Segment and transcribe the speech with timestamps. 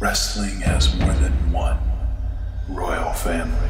[0.00, 1.76] Wrestling has more than one
[2.70, 3.68] royal family.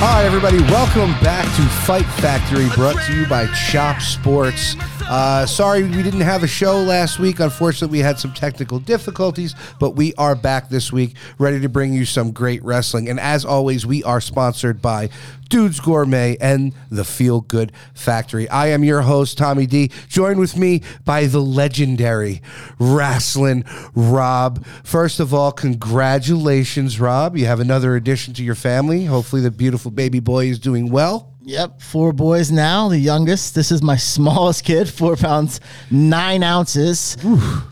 [0.00, 0.58] Hi, everybody.
[0.58, 4.76] Welcome back to Fight Factory, brought to you by Chop Sports.
[5.10, 7.40] Uh, sorry we didn't have a show last week.
[7.40, 11.92] Unfortunately, we had some technical difficulties, but we are back this week, ready to bring
[11.92, 13.08] you some great wrestling.
[13.08, 15.08] And as always, we are sponsored by
[15.48, 18.48] Dudes Gourmet and the Feel Good Factory.
[18.48, 22.42] I am your host, Tommy Dee, joined with me by the legendary
[22.78, 24.64] Rasslin' Rob.
[24.84, 27.36] First of all, congratulations, Rob.
[27.36, 29.04] You have another addition to your family.
[29.04, 31.34] Hopefully, the beautiful baby boy is doing well.
[31.48, 32.90] Yep, four boys now.
[32.90, 33.54] The youngest.
[33.54, 35.60] This is my smallest kid, four pounds
[35.90, 37.16] nine ounces,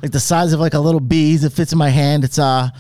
[0.03, 1.45] like the size of like a little bees.
[1.45, 2.25] It fits in my hand.
[2.25, 2.71] It's uh,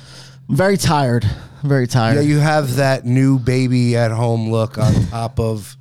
[0.48, 1.28] I'm very tired.
[1.66, 2.14] I'm very tired.
[2.14, 5.76] Yeah, you have that new baby at home look on top of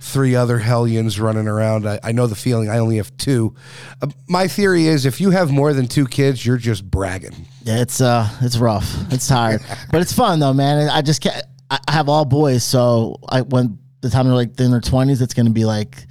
[0.00, 1.86] three other hellions running around.
[1.86, 2.70] I, I know the feeling.
[2.70, 3.54] I only have two.
[4.00, 7.46] Uh, my theory is if you have more than two kids, you're just bragging.
[7.64, 8.90] Yeah, it's uh, it's rough.
[9.12, 9.60] It's tired,
[9.92, 10.88] but it's fun though, man.
[10.88, 11.42] I just can't.
[11.70, 15.34] I have all boys, so I when the time they're like in their twenties, it's
[15.34, 16.06] gonna be like,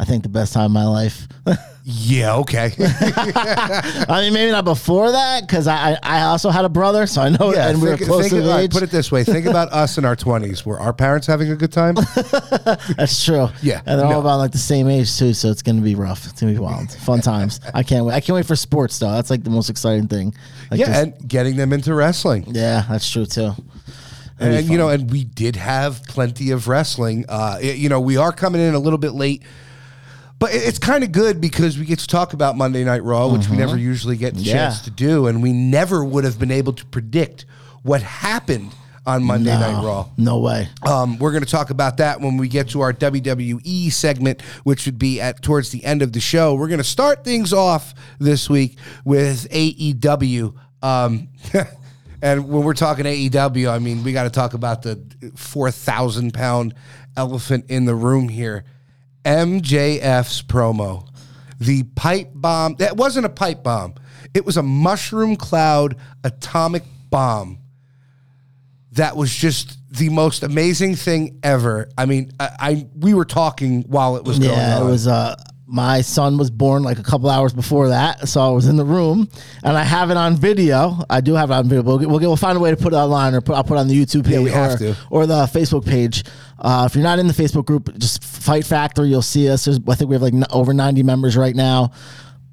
[0.00, 1.28] I think the best time of my life.
[1.84, 2.72] Yeah, okay.
[2.78, 7.28] I mean, maybe not before that because I, I also had a brother, so I
[7.28, 8.72] know, yeah, and we were think- close think- to the all right, age.
[8.72, 10.64] Put it this way: think about us in our twenties.
[10.64, 11.94] Were our parents having a good time?
[12.96, 13.48] That's true.
[13.62, 14.14] Yeah, and they're no.
[14.14, 16.24] all about like the same age too, so it's gonna be rough.
[16.26, 17.60] It's gonna be wild, fun times.
[17.74, 18.14] I can't wait.
[18.14, 19.12] I can't wait for sports though.
[19.12, 20.34] That's like the most exciting thing.
[20.70, 22.44] Like yeah, just- and getting them into wrestling.
[22.48, 23.52] yeah, that's true too.
[24.38, 27.24] That'd and you know, and we did have plenty of wrestling.
[27.28, 29.42] Uh, it- you know, we are coming in a little bit late,
[30.40, 33.48] but it's kind of good because we get to talk about Monday Night Raw, which
[33.48, 34.48] we never usually get the Mm-hmm.
[34.48, 34.54] Yeah.
[34.70, 37.44] chance to do, and we never would have been able to predict
[37.82, 38.72] what happened
[39.06, 40.08] on Monday Night Raw.
[40.18, 40.68] no way.
[40.86, 44.84] Um, we're going to talk about that when we get to our WWE segment, which
[44.86, 46.54] would be at towards the end of the show.
[46.54, 50.54] We're going to start things off this week with AEW.
[50.82, 51.28] Um,
[52.22, 55.02] and when we're talking AEW, I mean we got to talk about the
[55.34, 56.74] four thousand pound
[57.16, 58.64] elephant in the room here.
[59.24, 61.06] MJF's promo,
[61.58, 62.74] the pipe bomb.
[62.76, 63.94] That wasn't a pipe bomb.
[64.34, 67.58] It was a mushroom cloud atomic bomb
[68.92, 71.88] that was just the most amazing thing ever.
[71.98, 74.86] I mean, I, I we were talking while it was going Yeah, on.
[74.86, 75.06] it was.
[75.06, 75.36] Uh,
[75.70, 78.84] my son was born like a couple hours before that, so I was in the
[78.84, 79.28] room,
[79.62, 80.98] and I have it on video.
[81.08, 81.82] I do have it on video.
[81.82, 83.62] We'll, get, we'll, get, we'll find a way to put it online, or put, I'll
[83.62, 84.96] put it on the YouTube page, we or, have to.
[85.10, 86.24] or the Facebook page.
[86.58, 89.08] Uh, if you're not in the Facebook group, just Fight Factory.
[89.08, 89.64] You'll see us.
[89.64, 91.92] There's, I think we have like n- over 90 members right now.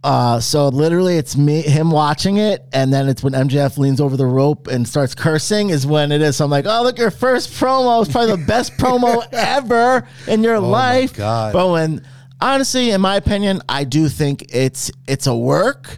[0.03, 4.16] Uh, so literally, it's me, him watching it, and then it's when MJF leans over
[4.16, 5.72] the rope and starts cursing.
[5.72, 6.38] Is when it is.
[6.38, 10.44] So I'm like, oh, look, your first promo is probably the best promo ever in
[10.44, 11.13] your life.
[11.16, 11.53] Oh God.
[11.53, 12.07] But when
[12.42, 15.98] honestly, in my opinion, I do think it's it's a work.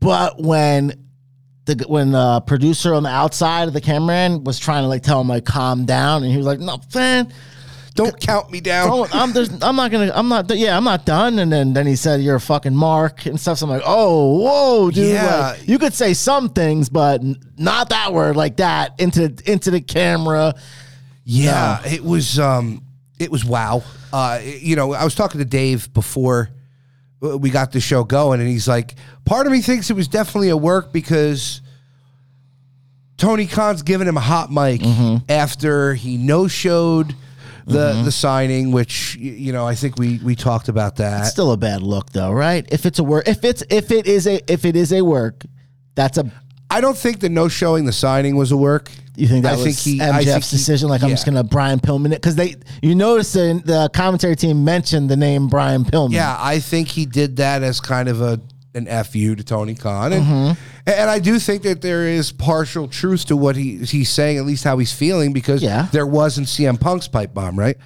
[0.00, 0.92] But when
[1.64, 5.20] the when the producer on the outside of the cameraman was trying to like tell
[5.20, 7.32] him like calm down, and he was like, "No, man,
[7.94, 9.08] Don't count me down.
[9.12, 11.96] I'm there's, I'm not gonna I'm not yeah I'm not done." And then then he
[11.96, 13.58] said, "You're a fucking mark" and stuff.
[13.58, 15.08] So I'm like, "Oh, whoa, dude!
[15.10, 15.54] Yeah.
[15.58, 17.22] Like, you could say some things, but
[17.56, 20.54] not that word like that into into the camera."
[21.24, 22.82] Yeah, it was um
[23.18, 23.82] it was wow.
[24.12, 26.50] Uh you know, I was talking to Dave before
[27.22, 28.94] uh, we got the show going and he's like,
[29.24, 31.60] part of me thinks it was definitely a work because
[33.16, 34.82] Tony Khan's giving him a hot mic
[35.28, 37.14] after he no showed
[37.66, 41.24] the the signing, which you know I think we we talked about that.
[41.26, 42.66] Still a bad look though, right?
[42.70, 45.44] If it's a work, if it's if it is a if it is a work,
[45.94, 46.30] that's a
[46.76, 48.90] I don't think the no showing the signing was a work.
[49.16, 50.88] You think that I was think he, MJF's I think he- decision?
[50.88, 54.64] Like I'm just gonna Brian Pillman it because they you notice in the commentary team
[54.64, 56.12] mentioned the name Brian Pillman.
[56.12, 58.40] Yeah, I think he did that as kind of a
[58.74, 60.90] an fu to Tony Khan, and Mm-hmm.
[60.90, 64.44] and I do think that there is partial truth to what he he's saying, at
[64.44, 65.82] least how he's feeling, because Yeah.
[65.82, 65.92] Mm-hmm.
[65.92, 67.76] there wasn't CM Punk's pipe bomb, right?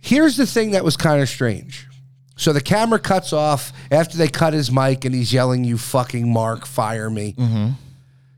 [0.00, 1.86] Here's the thing that was kind of strange.
[2.36, 6.30] So the camera cuts off after they cut his mic, and he's yelling, "You fucking
[6.32, 7.68] Mark, fire me." Mm-hmm.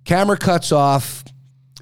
[0.07, 1.23] Camera cuts off.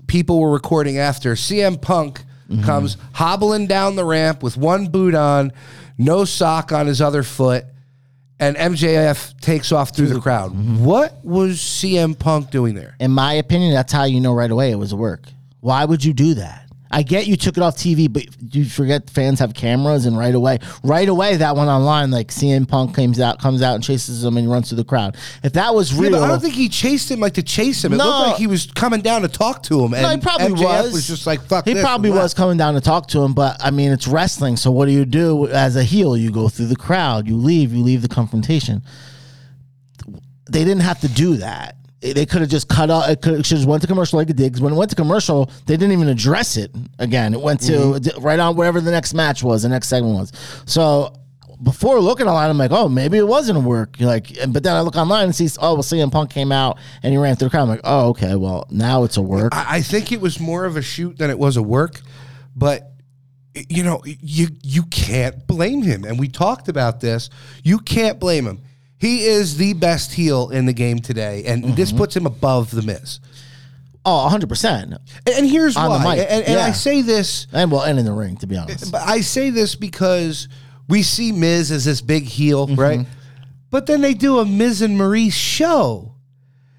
[0.08, 1.34] People were recording after.
[1.34, 2.62] CM Punk Mm-hmm.
[2.64, 5.50] comes hobbling down the ramp with one boot on,
[5.96, 7.64] no sock on his other foot,
[8.38, 10.50] and MJF takes off through the crowd.
[10.52, 10.84] Mm-hmm.
[10.84, 12.96] What was CM Punk doing there?
[13.00, 15.22] In my opinion, that's how you know right away it was a work.
[15.60, 16.63] Why would you do that?
[16.90, 20.34] I get you took it off TV, but you forget fans have cameras, and right
[20.34, 22.10] away, right away that went online.
[22.12, 25.16] Like CM Punk comes out, comes out and chases him, and runs through the crowd.
[25.42, 27.84] If that was Yeah, real, but I don't think he chased him like to chase
[27.84, 27.92] him.
[27.94, 28.04] It No.
[28.04, 29.92] looked like he was coming down to talk to him.
[29.94, 30.92] And No, he probably MJF was.
[30.92, 33.56] was just like, fuck He this, probably was coming down to talk to him, but
[33.60, 34.56] I mean, it's wrestling.
[34.56, 36.16] So what do you do as a heel?
[36.16, 37.26] You go through the crowd.
[37.26, 37.72] You leave.
[37.72, 38.82] You leave the confrontation.
[40.50, 41.76] They didn't have to do that.
[42.12, 43.08] They could have just cut out.
[43.08, 44.60] It could just went to commercial like it did.
[44.60, 47.32] when it went to commercial, they didn't even address it again.
[47.32, 48.22] It went to Mm-hmm.
[48.22, 50.32] right on whatever the next match was, the next segment was.
[50.66, 51.14] So
[51.62, 53.96] before looking online, I'm like, oh, maybe it wasn't a work.
[54.00, 57.10] Like, but then I look online and see, oh, well, CM Punk came out and
[57.12, 57.62] he ran through the crowd.
[57.62, 59.54] I'm like, oh, okay, well, now it's a work.
[59.54, 62.00] I, I think it was more of a shoot than it was a work,
[62.54, 62.90] but
[63.68, 66.04] you know, you you can't blame him.
[66.04, 67.30] And we talked about this.
[67.62, 68.60] You can't blame him.
[68.98, 71.98] He is the best heel in the game today, and this Mm-hmm.
[71.98, 73.20] puts him above the Miz.
[74.06, 74.92] Oh, 100 percent.
[75.26, 76.16] And, and here's On the why.
[76.16, 78.92] mic, and and I say this And well, and in the ring, to be honest.
[78.92, 80.48] But I say this because
[80.88, 82.80] we see Miz as this big heel, Mm-hmm.
[82.80, 83.06] right?
[83.70, 86.14] But then they do a Miz and Maurice show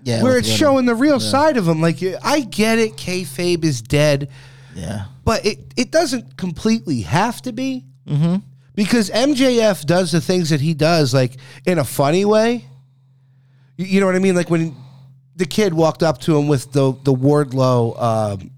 [0.04, 1.82] Yeah, where with it's showing the real side of him.
[1.82, 4.30] Like I get it, kayfabe is dead,
[4.76, 7.86] Yeah, but it it doesn't completely have to be
[8.76, 11.34] because MJF does the things that he does like
[11.66, 12.66] in a funny way.
[13.78, 14.36] You, you know what I mean?
[14.36, 14.76] Like when
[15.36, 18.52] the kid walked up to him with the the Wardlow um,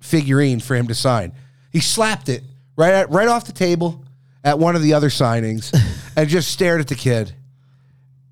[0.00, 1.32] figurine for him to sign,
[1.70, 2.42] he slapped it
[2.76, 4.02] right at, right off the table
[4.44, 5.76] at one of the other signings
[6.16, 7.32] and just stared at the kid.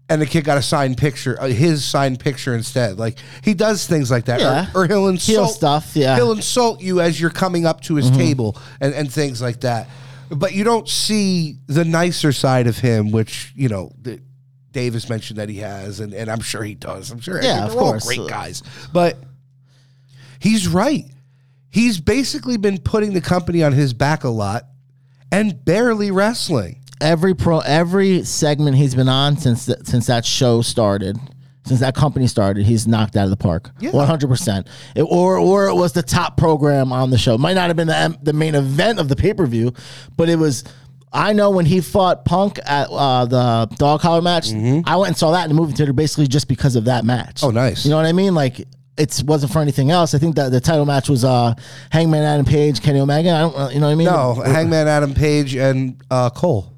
[0.07, 2.99] And the kid got a signed picture, uh, his signed picture instead.
[2.99, 4.67] Like he does things like that, Yeah.
[4.75, 6.15] or, or he'll insult stuff, yeah.
[6.17, 9.89] He'll insult you as you're coming up to his table and, and things like that.
[10.31, 14.21] But you don't see the nicer side of him, which you know that
[14.73, 17.11] Davis mentioned that he has, and, and I'm sure he does.
[17.11, 17.37] I'm sure.
[17.43, 18.07] Yeah, they're of all course.
[18.07, 18.63] great guys.
[18.93, 19.17] But
[20.41, 21.05] he's right.
[21.71, 24.65] He's basically been putting the company on his back a lot
[25.33, 26.81] and barely wrestling.
[27.01, 31.19] every pro, every segment he's been on since th- since that show started,
[31.65, 33.71] since that company started, he's knocked out of the park.
[33.81, 34.69] One hundred percent.
[34.97, 37.39] Or or it was the top program on the show.
[37.39, 39.73] Might not have been the the main event of the pay per view,
[40.17, 40.65] but it was.
[41.17, 45.17] I know when he fought Punk at uh, the dog collar match, I went and
[45.17, 47.37] saw that in the movie theater basically just because of that match.
[47.37, 47.47] Mm-hmm.
[47.47, 47.85] Oh, nice.
[47.85, 48.35] You know what I mean?
[48.35, 50.15] Like it wasn't for anything else.
[50.15, 51.55] I think that the title match was uh,
[51.91, 53.31] Hangman Adam Page, Kenny Omega.
[53.31, 54.07] I don't, uh, you know what I mean?
[54.07, 56.74] No, Hangman Adam Page and uh, Cole.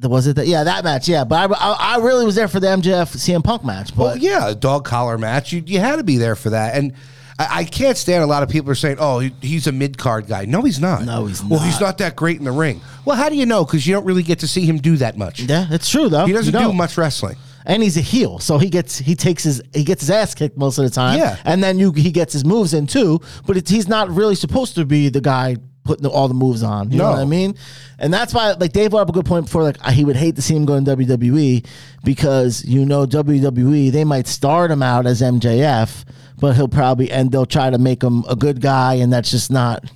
[0.00, 0.46] Was it that?
[0.46, 1.08] Yeah, that match.
[1.08, 3.90] Yeah, but I, I, I really was there for the MJF CM Punk match.
[3.92, 5.52] Oh, but Well, yeah, a dog collar match.
[5.52, 6.74] You, you had to be there for that.
[6.76, 6.92] And
[7.38, 9.96] I, I can't stand a lot of people are saying, oh, he- he's a mid
[9.96, 10.44] card guy.
[10.44, 11.04] No, he's not.
[11.04, 11.86] No, he's Well, he's not.
[11.86, 12.82] not that great in the ring.
[13.06, 13.64] Well, how do you know?
[13.64, 15.40] Because you don't really get to see him do that much.
[15.40, 16.26] yeah, it's true though.
[16.26, 17.36] He doesn't do much wrestling.
[17.64, 20.56] and he's a heel, so he gets he takes his he gets his ass kicked
[20.58, 21.18] most of the time.
[21.18, 21.36] Yeah.
[21.44, 23.20] and then you he gets his moves in too.
[23.46, 26.90] But it's, he's not really supposed to be the guy putting all the moves on.
[26.90, 27.54] You know what I mean?
[27.98, 29.62] And that's why, like Dave brought up a good point before.
[29.62, 31.66] Like he would hate to see him go in WWE
[32.04, 36.04] because you know WWE they might start him out as MJF,
[36.38, 39.50] but he'll probably and they'll try to make him a good guy, and that's just
[39.50, 39.90] not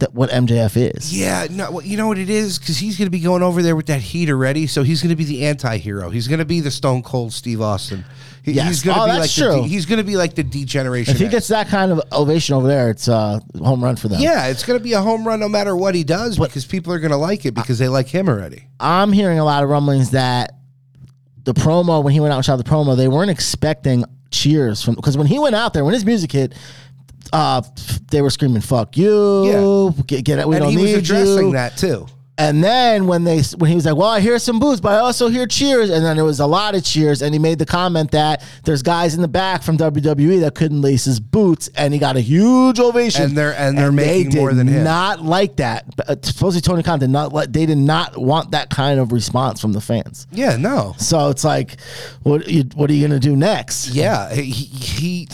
[0.00, 1.16] that what MJF is.
[1.16, 2.58] Yeah, no, well, you know what it is?
[2.58, 4.66] Because he's going to be going over there with that heat already.
[4.66, 6.10] So he's going to be the anti hero.
[6.10, 8.04] He's going to be the Stone Cold Steve Austin.
[8.42, 8.66] He- Yes.
[8.68, 9.56] He's going to Oh, be that's like true.
[9.56, 11.14] The de- he's going to be like the degeneration.
[11.14, 14.20] If he gets that kind of ovation over there, it's a home run for them.
[14.20, 16.92] yeah, it's going to be a home run no matter what he does because people
[16.92, 18.66] are going to like it because they like him already.
[18.80, 20.56] I'm hearing a lot of rumblings that
[21.44, 24.94] the promo when he went out and shot the promo, they weren't expecting cheers from
[24.96, 26.54] because when he went out there when his music hit,
[27.32, 27.62] uh,
[28.10, 30.48] they were screaming "fuck you," get, get it.
[30.48, 31.52] We and don't he was need addressing you.
[31.52, 32.06] that too.
[32.36, 34.98] And then when they when he was like, "Well, I hear some boos, but I
[34.98, 37.64] also hear cheers," and then there was a lot of cheers, and he made the
[37.64, 41.94] comment that there's guys in the back from WWE that couldn't lace his boots, and
[41.94, 43.22] he got a huge ovation.
[43.26, 44.82] And they're- and they're they making more did than him.
[44.82, 45.84] Not like that.
[45.94, 47.52] But, uh, supposedly Tony Khan did not let.
[47.52, 50.26] They did not want that kind of response from the fans.
[50.32, 50.96] Yeah, no.
[50.98, 51.76] So it's like,
[52.24, 53.90] what you, what are you gonna do next?
[53.94, 55.28] Yeah, he, he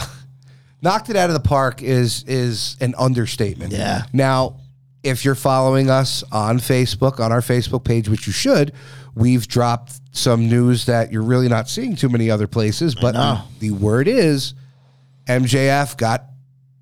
[0.82, 3.72] knocked it out of the park is is an understatement.
[3.72, 4.02] Yeah.
[4.12, 4.56] Now,
[5.02, 8.72] if you're following us on Facebook, on our Facebook page, which you should,
[9.14, 12.94] we've dropped some news that you're really not seeing too many other places.
[12.94, 14.54] But the word is
[15.26, 16.24] MJF got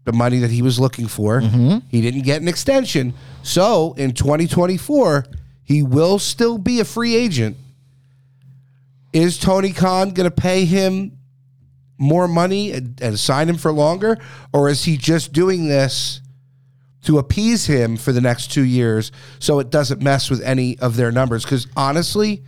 [0.05, 1.40] the money that he was looking for.
[1.40, 1.87] Mm-hmm.
[1.90, 3.14] He didn't get an extension.
[3.43, 5.26] So in 2024,
[5.64, 7.57] he will still be a free agent.
[9.12, 11.17] Is Tony Khan going to pay him
[11.99, 14.19] more money and, and sign him for longer?
[14.52, 16.21] Or is he just doing this
[17.02, 20.97] to appease him for the next two years so it doesn't mess with any of
[20.97, 21.45] their numbers?
[21.45, 22.43] Because honestly,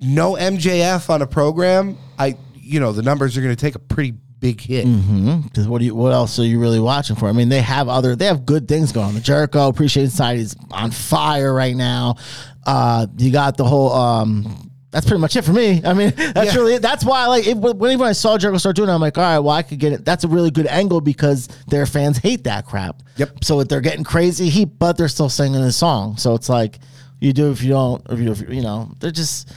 [0.00, 3.80] no MJF on a program, I you know, the numbers are going to take a
[3.80, 4.86] pretty big hit.
[5.42, 5.94] Because what do you?
[5.94, 7.28] What else are you really watching for?
[7.28, 8.16] I mean, they have other.
[8.16, 9.14] They have good things going.
[9.14, 12.14] The Jericho Appreciation Society is on fire right now.
[12.64, 13.92] Uh, you got the whole.
[13.92, 15.80] Um, that's pretty much it for me.
[15.84, 16.60] I mean, that's Yeah.
[16.60, 16.82] really it.
[16.82, 17.56] That's why I like it.
[17.56, 19.92] Whenever I saw Jericho start doing it, I'm like, all right, well, I could get
[19.92, 20.04] it.
[20.04, 23.02] That's a really good angle because their fans hate that crap.
[23.16, 23.44] Yep.
[23.44, 26.16] So they're getting crazy heat, but they're still singing the song.
[26.16, 26.78] So it's like
[27.20, 29.52] you do if you don't, if you, if you, you know, they're just.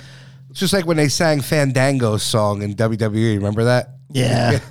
[0.52, 3.38] It's just like when they sang Fandango's song in WWE.
[3.38, 3.90] Remember that?
[4.12, 4.60] Yeah.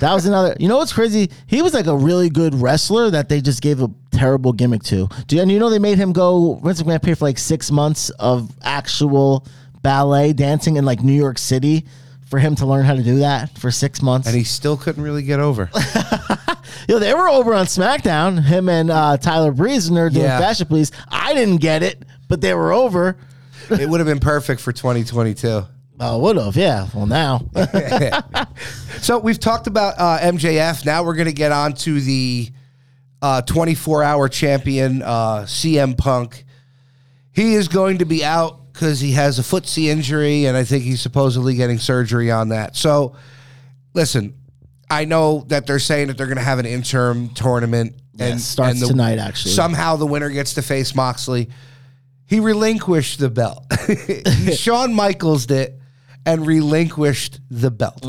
[0.00, 0.56] that was another.
[0.58, 1.30] You know what's crazy?
[1.46, 5.08] He was like a really good wrestler that they just gave a terrible gimmick to.
[5.28, 7.70] Do you, and you know they made him go Vince McMahon paid for like six
[7.70, 9.46] months of actual
[9.82, 11.86] ballet dancing in like New York City
[12.28, 14.26] for him to learn how to do that for six months.
[14.28, 15.70] And he still couldn't really get over.
[16.88, 20.38] Yo, they were over on SmackDown, him and uh, Tyler they're doing Yeah.
[20.38, 20.92] Fashion Police.
[21.08, 23.16] I didn't get it, but they were over.
[23.70, 25.66] it would have been perfect for 2022.
[26.02, 26.88] Oh, would have, yeah.
[26.94, 27.44] Well, now.
[29.00, 30.84] So we've talked about uh, MJF.
[30.84, 32.50] Now we're going to get on to the
[33.46, 36.44] 24 hour champion, uh, CM Punk.
[37.32, 40.84] He is going to be out because he has a footsie injury, and I think
[40.84, 42.74] he's supposedly getting surgery on that.
[42.76, 43.14] So,
[43.92, 44.32] listen,
[44.88, 47.96] I know that they're saying that they're going to have an interim tournament.
[48.14, 49.52] Yeah, it starts tonight, actually.
[49.52, 51.50] Somehow the winner gets to face Moxley.
[52.26, 53.66] He relinquished the belt.
[54.54, 55.74] Shawn Michaels did
[56.24, 58.04] and relinquished the belt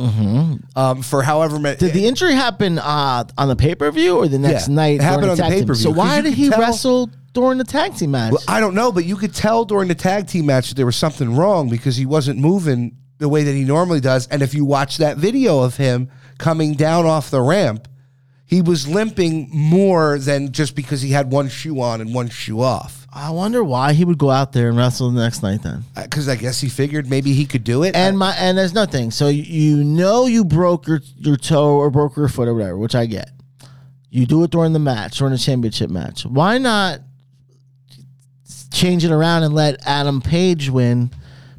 [0.75, 1.75] um, for however many.
[1.75, 1.85] Mm-hmm.
[1.85, 4.95] Did the injury happen uh, on the pay per view or the next Yeah, night?
[4.99, 7.95] it happened on the pay-per-view, So 'cause why did he tell- wrestle during the tag
[7.95, 8.33] team match?
[8.47, 10.95] I don't know, but you could tell during the tag team match that there was
[10.95, 14.27] something wrong because he wasn't moving the way that he normally does.
[14.27, 17.88] And if you watch that video of him coming down off the ramp,
[18.45, 22.59] he was limping more than just because he had one shoe on and one shoe
[22.61, 23.07] off.
[23.13, 25.83] I wonder why he would go out there and wrestle the next night then.
[25.95, 27.95] Uh, because I guess he figured maybe he could do it.
[27.95, 29.11] And my and there's nothing.
[29.11, 29.43] So you-
[29.77, 33.05] you know you broke your your toe or broke your foot or whatever, which I
[33.05, 33.29] get.
[34.09, 36.25] You do it during the match, during the championship match.
[36.25, 37.00] Why not
[38.71, 41.11] change it around and let Adam Page win?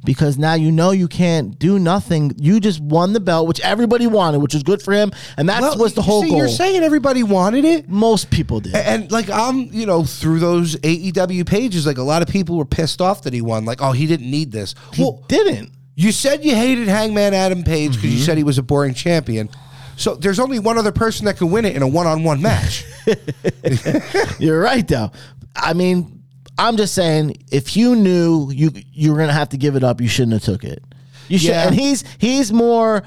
[0.05, 2.33] Because now you know you can't do nothing.
[2.37, 5.63] You just won the belt, which everybody wanted, which was good for him, and that
[5.63, 6.39] Well, was the whole see, goal.
[6.39, 7.89] You're saying everybody wanted it.
[7.89, 8.75] Most people did.
[8.75, 12.65] And like I'm, you know, through those AEW pages, like a lot of people were
[12.65, 13.65] pissed off that he won.
[13.65, 14.75] Like, oh, he didn't need this.
[14.93, 15.71] He well, didn't.
[15.95, 18.17] You said you hated Hangman Adam Page because Mm-hmm.
[18.19, 19.51] you said he was a boring champion.
[19.97, 22.85] So there's only one other person that can win it in a one-on-one match.
[24.39, 25.13] You're right, though.
[25.55, 26.22] I mean,
[26.59, 30.01] I'm just saying, if you knew you you were gonna have to give it up,
[30.01, 30.83] you shouldn't have took it.
[31.29, 31.67] You should, Yeah.
[31.67, 33.03] and he's he's more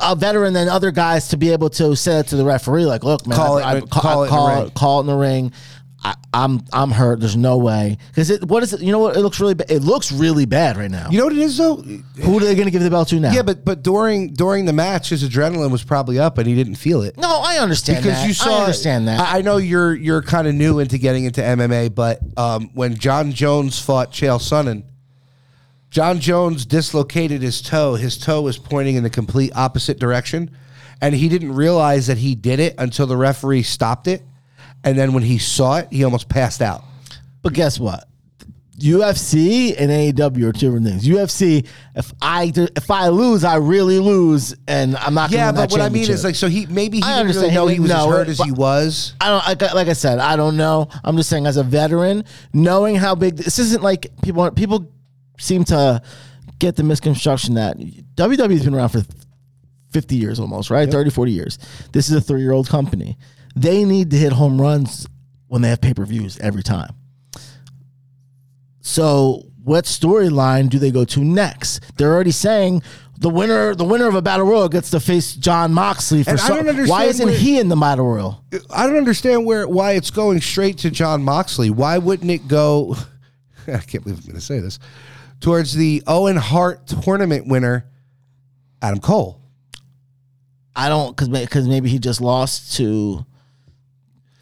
[0.00, 3.02] a veteran than other guys to be able to say it to the referee, like,
[3.04, 5.52] "Look, man, Call I, it- I- call it call, it, call it in the ring."
[6.02, 7.20] I, I'm I'm hurt.
[7.20, 8.44] There's no way because it.
[8.44, 8.80] What is it?
[8.80, 9.16] You know what?
[9.16, 9.52] It looks really.
[9.54, 11.08] Ba- it looks really bad right now.
[11.10, 11.76] you know what it is though?
[11.76, 13.32] Who are they going to give the belt to now?
[13.32, 16.76] Yeah, but but during during the match, his adrenaline was probably up and he didn't
[16.76, 17.18] feel it.
[17.18, 18.26] no, I understand because that.
[18.28, 19.20] you saw I understand that.
[19.20, 22.96] I, I know you're you're kind of new into getting into MMA, but um, when
[22.96, 24.84] Jon Jones fought Chael Sonnen,
[25.90, 27.96] Jon Jones dislocated his toe.
[27.96, 30.50] His toe was pointing in the complete opposite direction,
[31.02, 34.22] and he didn't realize that he did it until the referee stopped it.
[34.84, 36.84] And then when he saw it, he almost passed out.
[37.42, 38.04] But guess what?
[38.78, 41.06] UFC and AEW are two different things.
[41.06, 45.30] UFC, if I if I lose, I really lose, and I'm not.
[45.30, 47.54] Yeah, but that what I mean is like, so he maybe he I didn't really
[47.54, 49.14] know He he was didn't as know hurt as he was.
[49.20, 49.48] I don't.
[49.48, 50.88] I got- Like I said, I don't know.
[51.04, 54.90] I'm just saying, as a veteran, knowing how big this isn't, like people people
[55.38, 56.00] seem to
[56.58, 59.02] get the misconstruction that WWE's been around for
[59.92, 60.90] 50 years almost, right?
[60.90, 61.58] 30, 40 years.
[61.92, 63.18] This is a three year old company.
[63.56, 65.06] They need to hit home runs
[65.48, 66.94] when they have pay per views every time.
[68.80, 71.80] So, what storyline do they go to next?
[71.96, 72.82] They're already saying
[73.18, 76.40] the winner, the winner of a battle royal gets to face Jon Moxley for And
[76.40, 76.56] I some.
[76.56, 78.42] don't understand Why isn't where- he in the battle royal?
[78.74, 81.68] I don't understand where why it's going straight to Jon Moxley.
[81.70, 82.96] Why wouldn't it go?
[83.68, 84.78] I can't believe I'm going to say this
[85.40, 87.84] towards the Owen Hart tournament winner,
[88.80, 89.40] Adam Cole.
[90.74, 93.26] I don't because because maybe he just lost to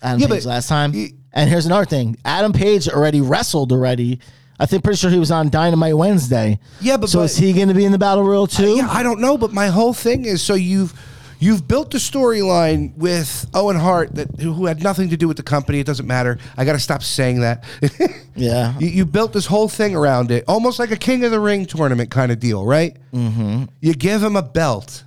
[0.03, 0.93] Adam Yeah, Page but last time.
[0.93, 4.21] he- and here's another thing: Adam Page already wrestled already.
[4.61, 6.59] I think pretty sure he was on Dynamite Wednesday.
[6.81, 8.77] Yeah, but- so but- is he going to be in the Battle Royal too?
[8.77, 10.93] Yeah, I don't know, but my whole thing is so you've
[11.41, 15.45] you've built the storyline with Owen Hart that who had nothing to do with the
[15.45, 15.79] company.
[15.79, 16.39] It doesn't matter.
[16.57, 17.65] I got to stop saying that.
[18.35, 18.79] Yeah.
[18.79, 21.67] you, you built this whole thing around it, almost like a King of the Ring
[21.67, 22.97] tournament kind of deal, right?
[23.13, 23.65] Mm-hmm.
[23.81, 25.03] You give him a belt,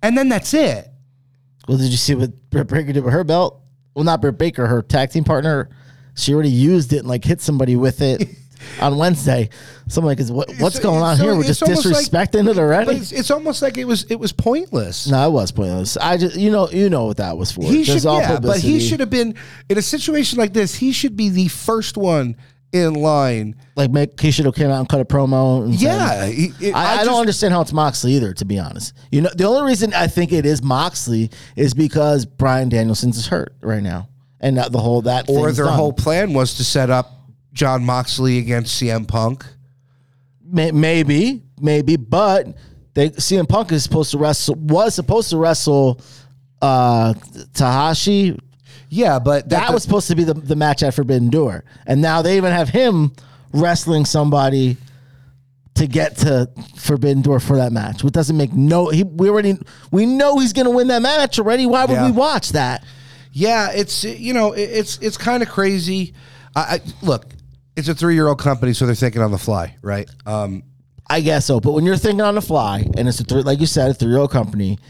[0.00, 0.88] and then that's it.
[1.66, 3.59] Well, did you see what Britt Baker did with her belt?
[3.94, 5.68] Well, not Britt Baker, her tag team partner.
[6.14, 8.28] She already used it and like hit somebody with it.
[8.80, 9.48] on Wednesday.
[9.88, 11.34] So I'm like, is what, what's It's- going on here?
[11.34, 11.96] We're just almost like-
[12.30, 12.96] disrespecting it But already.
[12.96, 15.06] it's, it's almost like it was it was pointless.
[15.08, 15.96] No, it was pointless.
[15.96, 17.62] I just, you know, you know what that was for.
[17.62, 19.34] he There's should, all yeah, but he should have been
[19.70, 20.74] in a situation like this.
[20.74, 22.36] He should be the first one
[22.72, 23.56] in line.
[23.76, 25.64] like make he should have came out and cut a promo.
[25.64, 28.32] And Yeah, he- it- I, I, just- don't understand how it's Moxley either.
[28.34, 32.24] To be honest, you know, the only reason I think it is Moxley is because
[32.26, 34.08] Bryan Danielson's is hurt right now,
[34.40, 35.74] and that, the whole that Or their done.
[35.74, 37.10] whole plan was to set up
[37.52, 39.44] Jon Moxley against CM Punk.
[40.44, 42.56] May, maybe, maybe, but
[42.94, 46.00] they CM Punk is supposed to wrestle was supposed to wrestle
[46.62, 47.14] uh
[47.54, 48.38] Tanahashi.
[48.92, 52.22] Yeah, but That was supposed to be the, the match at Forbidden Door, and now
[52.22, 53.12] they even have him
[53.52, 54.76] wrestling somebody
[55.76, 58.88] to get to Forbidden Door for that match, which doesn't make no.
[58.88, 59.56] He we already
[59.92, 61.66] we know he's going to win that match already.
[61.66, 62.06] Why would Yeah.
[62.06, 62.84] we watch that?
[63.32, 66.12] Yeah, it's you know it- it's it's kind of crazy.
[66.56, 67.26] I, I look,
[67.76, 70.10] it's a three year old company, so they're thinking on the fly, right?
[70.26, 70.64] Um,
[71.08, 71.60] I guess so.
[71.60, 73.94] But when you're thinking on the fly, and it's a three, like you said, a
[73.94, 74.80] three year old company,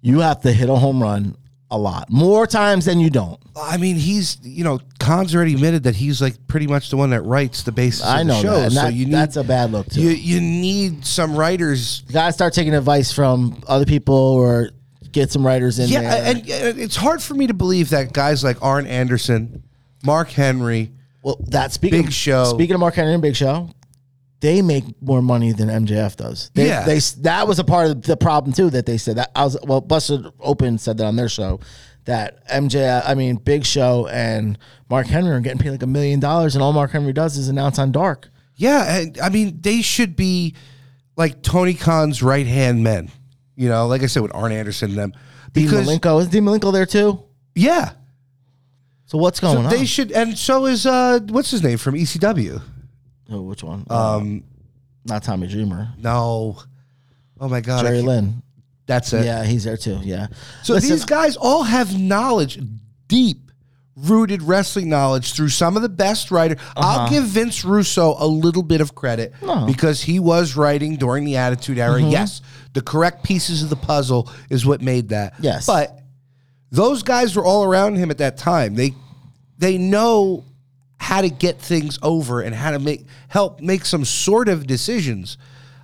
[0.00, 1.36] you have to hit a home run
[1.72, 3.40] a lot more times than you don't.
[3.54, 7.10] I mean, he's you know, Khan's already admitted that he's like pretty much the one
[7.10, 8.04] that writes the basis.
[8.04, 9.86] I of the know show, that, and so that- you need that's a bad look
[9.88, 10.00] too.
[10.02, 12.02] you you need some writers.
[12.08, 14.70] You gotta start taking advice from other people or
[15.12, 16.24] get some writers in Yeah, there.
[16.36, 19.62] and, and it's hard for me to believe that guys like Arn Anderson,
[20.04, 20.92] Mark Henry.
[21.22, 22.44] well, that speaking Big Show.
[22.44, 23.70] Speaking of Mark Henry and Big Show,
[24.40, 26.50] they make more money than MJF does.
[26.54, 26.84] They, Yeah.
[26.84, 28.70] they that was a part of the problem too.
[28.70, 31.60] That they said that I was well, Busted Open said that on their show
[32.06, 36.20] that MJF, I mean Big Show and Mark Henry are getting paid like a million
[36.20, 38.28] dollars, and all Mark Henry does is announce on Dark.
[38.56, 40.54] Yeah, and I mean they should be
[41.16, 43.10] like Tony Khan's right hand men.
[43.56, 45.12] You know, like I said with Arn Anderson and them.
[45.52, 47.22] Dean Because Malenko is Dean Malenko there too.
[47.54, 47.90] yeah,
[49.04, 49.70] So what's going so on?
[49.70, 52.62] they should, and so is uh, what's his name from ECW?
[53.30, 53.84] Oh, which one?
[53.90, 54.44] Um,
[55.04, 55.88] Not Tommy Dreamer.
[55.98, 56.58] no,
[57.40, 58.42] oh my god, I Jerry can't- Lynn.
[58.86, 59.24] that's it.
[59.24, 59.98] Yeah, he's there too.
[60.02, 60.26] Yeah.
[60.62, 62.58] So Listen, these guys all have knowledge,
[63.06, 63.38] deep
[63.96, 66.58] rooted wrestling knowledge through some of the best writers.
[66.76, 69.52] I'll give Vince Russo a little bit of credit Uh-huh.
[69.52, 69.66] Mm-hmm.
[69.66, 72.00] because he was writing during the Attitude Era.
[72.00, 72.40] Yes,
[72.72, 75.34] the correct pieces of the puzzle is what made that.
[75.40, 75.66] Yes.
[75.66, 75.98] but
[76.70, 78.74] those guys were all around him at that time.
[78.74, 78.94] They
[79.58, 80.44] they know
[81.00, 85.38] how to get things over and how to make help make some sort of decisions.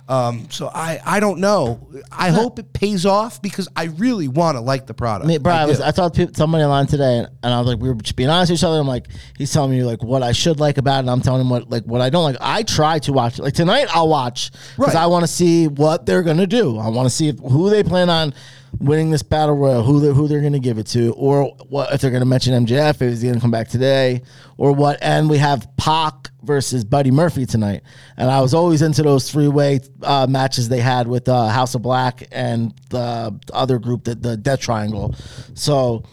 [0.09, 1.85] Um, so I, I don't know.
[2.11, 5.25] I hope it pays off because I really want to like the product.
[5.25, 5.83] I mean, bro, I, was, do.
[5.83, 8.29] I talked to somebody online today, and, and I was like, we were just being
[8.29, 8.79] honest with each other.
[8.79, 11.41] I'm like, he's telling me like what I should like about it, and I'm telling
[11.41, 12.37] him what like what I don't like.
[12.39, 13.41] I try to watch it.
[13.41, 15.03] Like tonight, I'll watch because Right.
[15.03, 16.77] I want to see what they're gonna do.
[16.77, 18.33] I want to see if, who they plan on
[18.79, 21.99] winning this battle royal, who they who they're gonna give it to, or what if
[21.99, 24.21] they're gonna mention MJF if he's gonna come back today,
[24.55, 24.99] or what.
[25.01, 27.83] And we have Pac versus Buddy Murphy tonight,
[28.17, 31.75] and I was always into those three way uh, matches they had with uh, House
[31.75, 35.13] of Black and the other group, the, the Death Triangle.
[35.53, 36.03] So,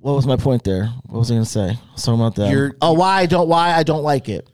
[0.00, 0.86] what was my point there?
[1.06, 1.78] What was I gonna say?
[1.96, 2.50] Something about that.
[2.50, 4.46] You're- oh, why I don't why I don't like it.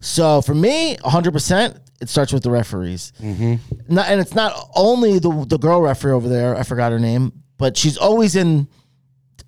[0.00, 3.12] So for me, 100, percent it starts with the referees.
[3.20, 3.94] Mm-hmm.
[3.94, 6.56] Not, and it's not only the the girl referee over there.
[6.56, 8.66] I forgot her name, but she's always in.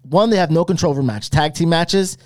[0.02, 1.30] One, they have no control over match.
[1.30, 2.18] Tag team matches,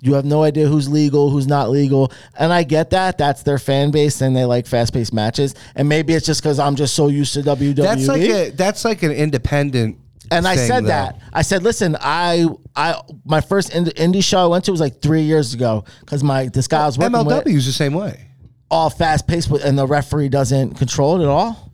[0.00, 3.18] you have no idea who's legal, who's not legal, and I get that.
[3.18, 5.54] That's their fan base, and they like fast paced matches.
[5.74, 7.74] And maybe it's just because I'm just so used to WWE.
[7.74, 9.98] that's like a that's like an independent.
[10.30, 10.88] And I said though.
[10.88, 11.20] that.
[11.32, 15.22] I said, listen, I, I, my first indie show I went to was like three
[15.22, 18.28] years ago because my this guy was working MLW with is the same way.
[18.70, 21.72] all fast paced, and the referee doesn't control it at all.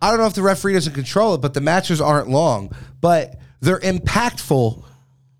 [0.00, 3.40] I don't know if the referee doesn't control it, but the matches aren't long, but
[3.60, 4.84] they're impactful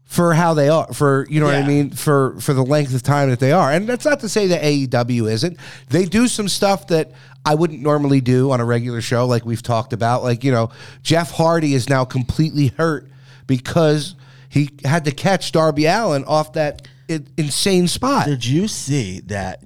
[0.06, 3.02] for how they are for you know what I mean for for the length of
[3.02, 3.72] time that they are.
[3.72, 5.58] And that's not to say that AEW isn't.
[5.88, 7.10] They do some stuff that
[7.44, 10.22] I wouldn't normally do on a regular show like we've talked about.
[10.22, 10.70] Like, you know,
[11.02, 13.08] Jeff Hardy is now completely hurt
[13.46, 14.16] because
[14.48, 18.26] he had to catch Darby Allin off that insane spot.
[18.26, 19.62] Did you see that?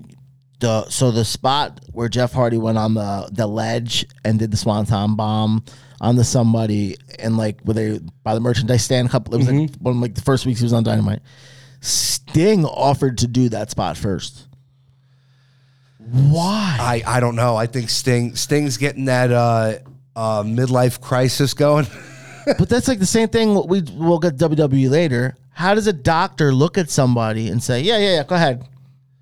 [0.59, 4.59] The so the spot where Jeff Hardy went on the the ledge and did the
[4.59, 5.65] swanton bomb
[6.01, 9.35] on the somebody and like where they by the merchandise stand a couple.
[9.35, 11.21] It was like one of like the first weeks he was on Dynamite.
[11.81, 14.47] Sting offered to do that spot first.
[15.99, 16.77] Why?
[16.81, 17.57] I, I don't know.
[17.57, 19.79] I think Sting Sting's getting that uh,
[20.17, 21.87] uh, midlife crisis going.
[22.59, 23.55] But that's like the same thing.
[23.69, 25.37] We we'll get WWE later.
[25.51, 28.67] How does a doctor look at somebody and say, "Yeah, yeah, yeah, go ahead,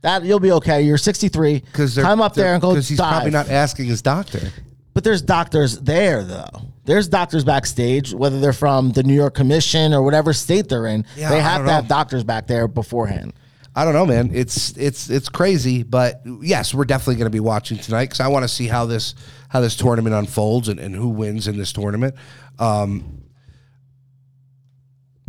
[0.02, 0.82] that you'll be okay.
[0.82, 1.60] You're 63.
[1.60, 4.52] Because climb up there and go Because he's probably not asking his doctor.
[4.98, 6.48] But there's doctors there though.
[6.84, 11.04] There's doctors backstage, whether they're from the New York Commission or whatever state they're in.
[11.16, 13.32] Yeah, they I have don't to have doctors back there beforehand.
[13.76, 14.32] I don't know, man.
[14.34, 18.26] It's it's it's crazy, but yes, we're definitely going to be watching tonight because I
[18.26, 19.14] want to see how this
[19.48, 22.16] how this tournament unfolds and, and who wins in this tournament.
[22.58, 23.22] Um,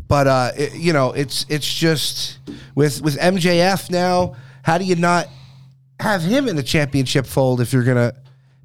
[0.07, 2.39] but uh, it- you know, it's it's just
[2.73, 4.33] with with MJF now.
[4.63, 5.27] How do you not
[5.99, 8.13] have him in the championship fold if you're gonna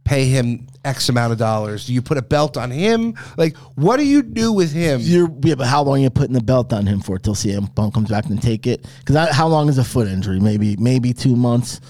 [0.04, 1.86] pay him X amount of dollars?
[1.86, 3.14] Do you put a belt on him?
[3.36, 5.00] Like, what do you do with him?
[5.02, 7.74] You're, yeah, but how long are you putting the belt on him for till CM
[7.74, 8.86] Punk comes back and take it?
[8.98, 10.40] Because how long is a foot injury?
[10.40, 11.80] Maybe maybe two months.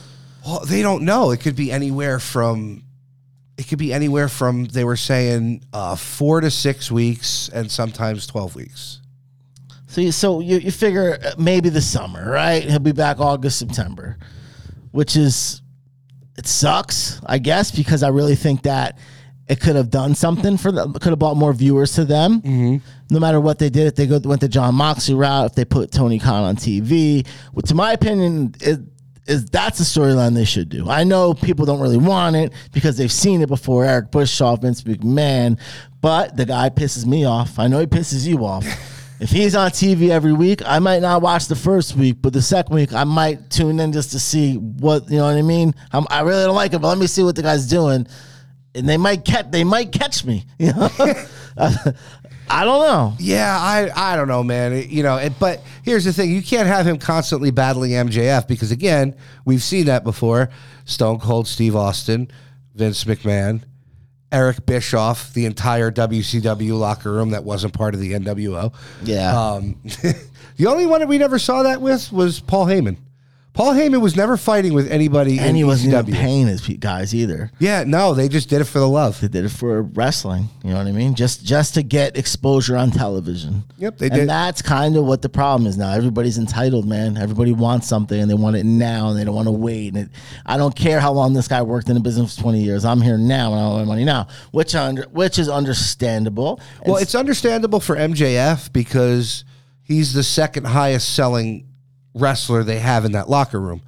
[0.46, 1.30] Well, they don't know.
[1.30, 2.84] It could be anywhere from
[3.56, 8.26] it could be anywhere from they were saying uh, four to six weeks and sometimes
[8.26, 9.00] twelve weeks.
[9.86, 12.64] So you, so you, you figure uh, maybe the summer, right?
[12.64, 14.18] He'll be back August, September,
[14.90, 15.62] which is
[16.36, 18.98] it sucks, I guess, because I really think that
[19.48, 20.92] it could have done something for them.
[20.94, 22.40] Could have brought more viewers to them.
[22.40, 22.76] Mm-hmm.
[23.10, 25.64] No matter what they did, if they go went the Jon Moxley route, if they
[25.64, 28.80] put Tony Khan on TV, well, to my opinion, it,
[29.26, 30.88] is that's the storyline they should do.
[30.88, 33.84] I know people don't really want it because they've seen it before.
[33.84, 35.58] Eric Bischoff, Vince McMahon,
[36.00, 37.58] but the guy pisses me off.
[37.58, 38.66] I know he pisses you off.
[39.20, 42.42] If he's on TV every week, I might not watch the first week, but the
[42.42, 45.72] second week I might tune in just to see what you know what I mean.
[45.92, 48.06] I'm, I really don't like him, but let me see what the guy's doing,
[48.74, 50.44] and they might catch they might catch me.
[50.58, 50.88] You know,
[52.50, 53.14] I don't know.
[53.20, 54.72] Yeah, I I don't know, man.
[54.72, 58.48] It- you know, it, but here's the thing: you can't have him constantly battling MJF
[58.48, 60.50] because again, we've seen that before.
[60.84, 62.28] Stone Cold Steve Austin,
[62.74, 63.62] Vince McMahon,
[64.34, 68.74] Eric Bischoff, the entire WCW locker room that wasn't part of the NWO.
[69.04, 69.40] Yeah.
[69.40, 72.96] Um, the only one that we never saw that with was Paul Heyman.
[73.54, 76.12] Paul Heyman was never fighting with anybody and in he wasn't even ECW.
[76.12, 77.52] paying his pe- guys either.
[77.60, 79.20] Yeah, no, they just did it for the love.
[79.20, 80.48] They did it for wrestling.
[80.64, 81.14] You know what I mean?
[81.14, 83.62] Just just to get exposure on television.
[83.78, 84.28] Yep, they and did.
[84.28, 85.92] that's kind of what the problem is now.
[85.92, 87.16] Everybody's entitled, man.
[87.16, 89.94] Everybody wants something and they want it now and they don't want to wait.
[89.94, 90.08] And it,
[90.44, 92.84] I don't care how long this guy worked in the business for twenty years.
[92.84, 96.60] I'm here now and I want my money now, which under which is understandable.
[96.84, 99.44] Well, And it's understandable for MJF because
[99.84, 101.68] he's the second highest selling
[102.14, 103.82] wrestler they have in that locker room.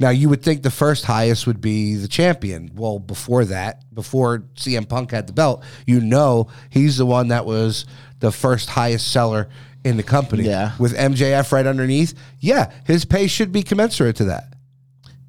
[0.00, 2.70] Now, you would think the first highest would be the champion.
[2.76, 7.46] Well, before that, before CM Punk had the belt, you know he's the one that
[7.46, 7.84] was
[8.20, 9.48] the first highest seller
[9.84, 10.44] in the company.
[10.44, 10.72] Yeah.
[10.78, 14.54] With MJF right underneath, yeah, his pay should be commensurate to that.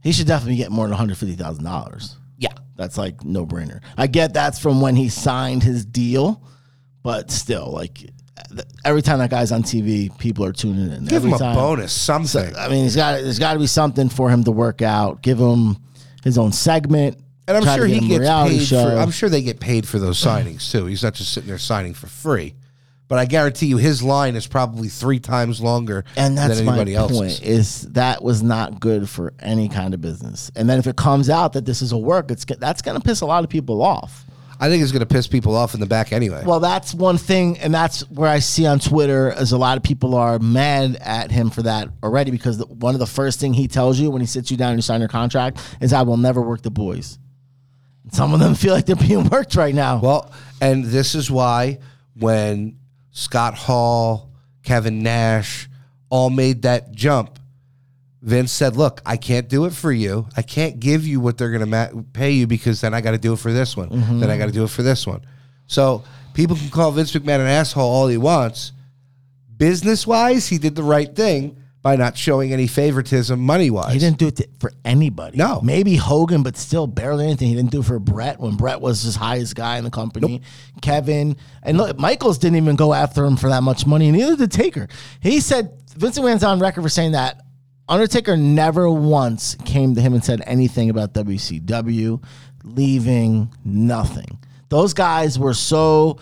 [0.03, 2.15] he should definitely get more than one hundred fifty thousand dollars.
[2.37, 2.53] Yeah.
[2.75, 3.81] That's like no brainer.
[3.97, 6.43] I get that's from when he signed his deal,
[7.01, 8.11] but still, like th-
[8.85, 11.05] every time that guy's on TV, people are tuning in.
[11.05, 11.55] Give every him a time.
[11.55, 12.55] bonus, something.
[12.55, 15.21] I mean, he's got there's got to be something for him to work out.
[15.21, 15.77] Give him
[16.23, 18.89] his own segment, And I'm sure get he gets paid show.
[18.89, 18.97] for.
[18.97, 20.85] I'm sure they get paid for those signings too.
[20.85, 22.55] He's not just sitting there signing for free.
[23.07, 26.73] But I guarantee you, his line is probably three times longer and that's than my
[26.73, 27.11] anybody point.
[27.23, 27.41] else's.
[27.41, 30.51] Is that was not good for any kind of business.
[30.55, 33.03] And then if it comes out that this is a work, it's that's going to
[33.03, 34.25] piss a lot of people off.
[34.61, 36.43] I think it's going to piss people off in the back anyway.
[36.45, 39.83] Well, that's one thing, and that's where I see on Twitter is a lot of
[39.83, 43.53] people are mad at him for that already because the, one of the first thing
[43.53, 46.01] he tells you when he sits you down and you sign your contract is, "I
[46.01, 47.17] will never work the boys."
[48.03, 49.99] And some of them feel like they're being worked right now.
[49.99, 51.79] Well, and this is why
[52.15, 52.77] when
[53.11, 54.29] Scott Hall,
[54.63, 55.69] Kevin Nash
[56.09, 57.39] all made that jump,
[58.21, 60.27] Vince said, "Look, I can't do it for you.
[60.35, 63.11] I can't give you what they're going to ma- pay you because then I got
[63.11, 63.89] to do it for this one.
[63.89, 64.19] Mm-hmm.
[64.19, 65.21] Then I got to do it for this one."
[65.67, 66.03] So
[66.33, 68.73] people can call Vince McMahon an asshole all he wants.
[69.55, 73.93] Business wise, he did the right thing by not showing any favoritism money wise.
[73.93, 75.37] He didn't do it to, for anybody.
[75.37, 75.61] No.
[75.61, 77.47] maybe Hogan, but still barely anything.
[77.47, 80.41] He didn't do it for Bret when Bret was his highest guy in the company.
[80.81, 84.35] Kevin and look, Michaels didn't even go after him for that much money, and neither
[84.35, 84.87] did Taker.
[85.21, 87.41] He said Vince McMahon's on record for saying that
[87.89, 92.23] Undertaker never once came to him and said anything about WCW
[92.63, 93.53] leaving.
[93.65, 94.39] Nothing.
[94.69, 96.19] Those guys were so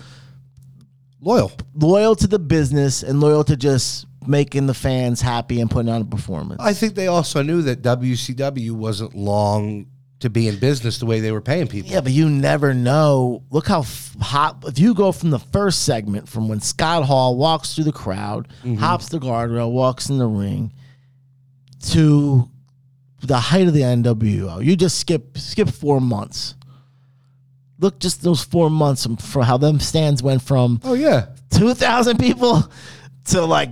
[1.21, 1.51] loyal.
[1.75, 6.01] loyal to the business and loyal to just making the fans happy and putting on
[6.01, 6.61] a performance.
[6.61, 9.87] I think they also knew that WCW wasn't long
[10.19, 11.91] to be in business the way they were paying people.
[11.91, 13.43] Yeah, but you never know.
[13.51, 14.63] Look how f- hot.
[14.65, 18.47] If you go from the first segment, from when Scott Hall walks through the crowd,
[18.63, 18.75] mm-hmm.
[18.75, 20.73] hops the guardrail, walks in the ring,
[21.81, 22.49] to
[23.21, 26.55] the height of the NWO, you just skip skip four months.
[27.79, 31.27] Look, just those four months from- for how them stands went from Oh yeah.
[31.51, 32.69] two thousand people
[33.25, 33.69] to like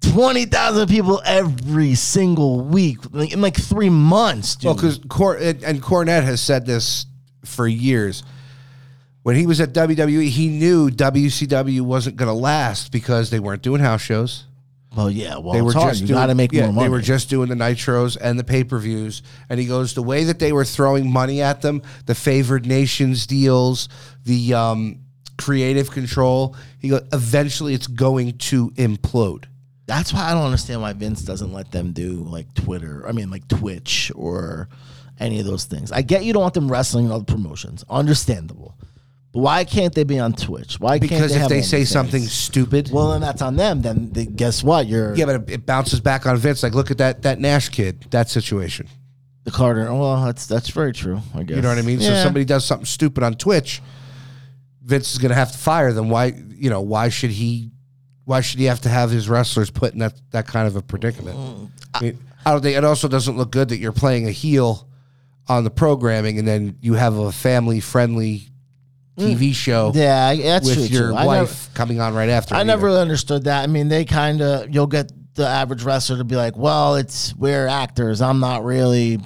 [0.00, 4.56] twenty thousand people every single week like, in like three months.
[4.56, 4.66] Dude.
[4.66, 7.06] Well, because Cor- and and Cornette has said this
[7.44, 8.22] for years.
[9.22, 13.62] When he was at WWE, he knew WCW wasn't going to last because they weren't
[13.62, 14.44] doing house shows.
[14.96, 15.38] Well, yeah.
[15.38, 15.90] Well, They were hard.
[15.90, 16.86] just you doing, got to make yeah, more money.
[16.86, 20.02] They were just doing the nitros and the pay per views, and he goes the
[20.02, 23.88] way that they were throwing money at them, the favored nations deals,
[24.24, 25.00] the um,
[25.36, 26.56] creative control.
[26.78, 29.44] He goes, eventually it's going to implode.
[29.86, 33.06] That's why I don't understand why Vince doesn't let them do like Twitter.
[33.06, 34.68] I mean, like Twitch or
[35.20, 35.92] any of those things.
[35.92, 37.84] I get you don't want them wrestling in other promotions.
[37.90, 38.76] Understandable.
[39.34, 40.78] But why can't they be on Twitch?
[40.80, 41.86] Why can't Because they if have they say OnlyFans?
[41.88, 43.82] something stupid, well, then that's on them.
[43.82, 44.86] Then they, guess what?
[44.86, 46.62] You're yeah, but it, it bounces back on Vince.
[46.62, 48.86] Like, look at that that Nash kid, that situation.
[49.42, 49.92] the Carter.
[49.92, 51.20] Well, that's that's very true.
[51.34, 51.98] I guess You know what I mean?
[52.00, 52.18] So Yeah.
[52.18, 53.82] if somebody does something stupid on Twitch,
[54.82, 56.08] Vince is going to have to fire them.
[56.10, 56.26] Why?
[56.50, 57.72] You know, why should he?
[58.24, 60.80] Why should he have to have his wrestlers put in that that kind of a
[60.82, 61.36] predicament?
[61.36, 64.30] Mm, I, mean, I don't think it also doesn't look good that you're playing a
[64.30, 64.86] heel
[65.48, 68.48] on the programming and then you have a family friendly
[69.18, 69.54] TV mm.
[69.54, 71.12] show Yeah, that's with your.
[71.12, 72.54] Wife never- coming on right after.
[72.54, 72.66] I either.
[72.66, 73.62] never really understood that.
[73.62, 77.34] I mean, they kind of you'll get the average wrestler to be like, "Well, it's
[77.36, 78.20] we're actors.
[78.20, 79.20] I'm not really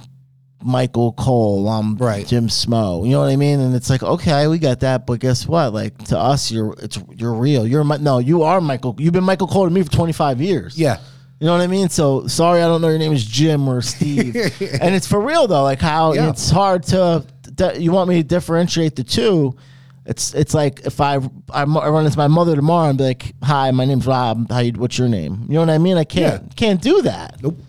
[0.63, 1.67] Michael Cole.
[1.69, 2.25] I'm Right.
[2.27, 3.59] Jim Smo." You know what I mean?
[3.59, 5.73] And it's like, okay, we got that, but guess what?
[5.73, 7.65] Like to us, you're it's you're real.
[7.67, 8.95] You're no, you are Michael.
[8.99, 10.77] You've been Michael Cole to me for 25 years.
[10.77, 10.97] Yeah.
[11.39, 11.87] You know what I mean?
[11.89, 14.35] So sorry, I don't know your name is Jim or Steve,
[14.81, 15.63] and it's for real though.
[15.63, 16.29] Like how Yeah.
[16.29, 17.25] it's hard to.
[17.77, 19.55] You want me to differentiate the two?
[20.09, 21.19] It's it's like if I
[21.53, 24.51] I run into my mother tomorrow and be like, "Hi, my name's Rob.
[24.51, 24.73] How you?
[24.73, 25.97] What's your name?" You know what I mean?
[25.97, 26.49] I can't Yeah.
[26.55, 27.41] can't do that.
[27.43, 27.59] Nope.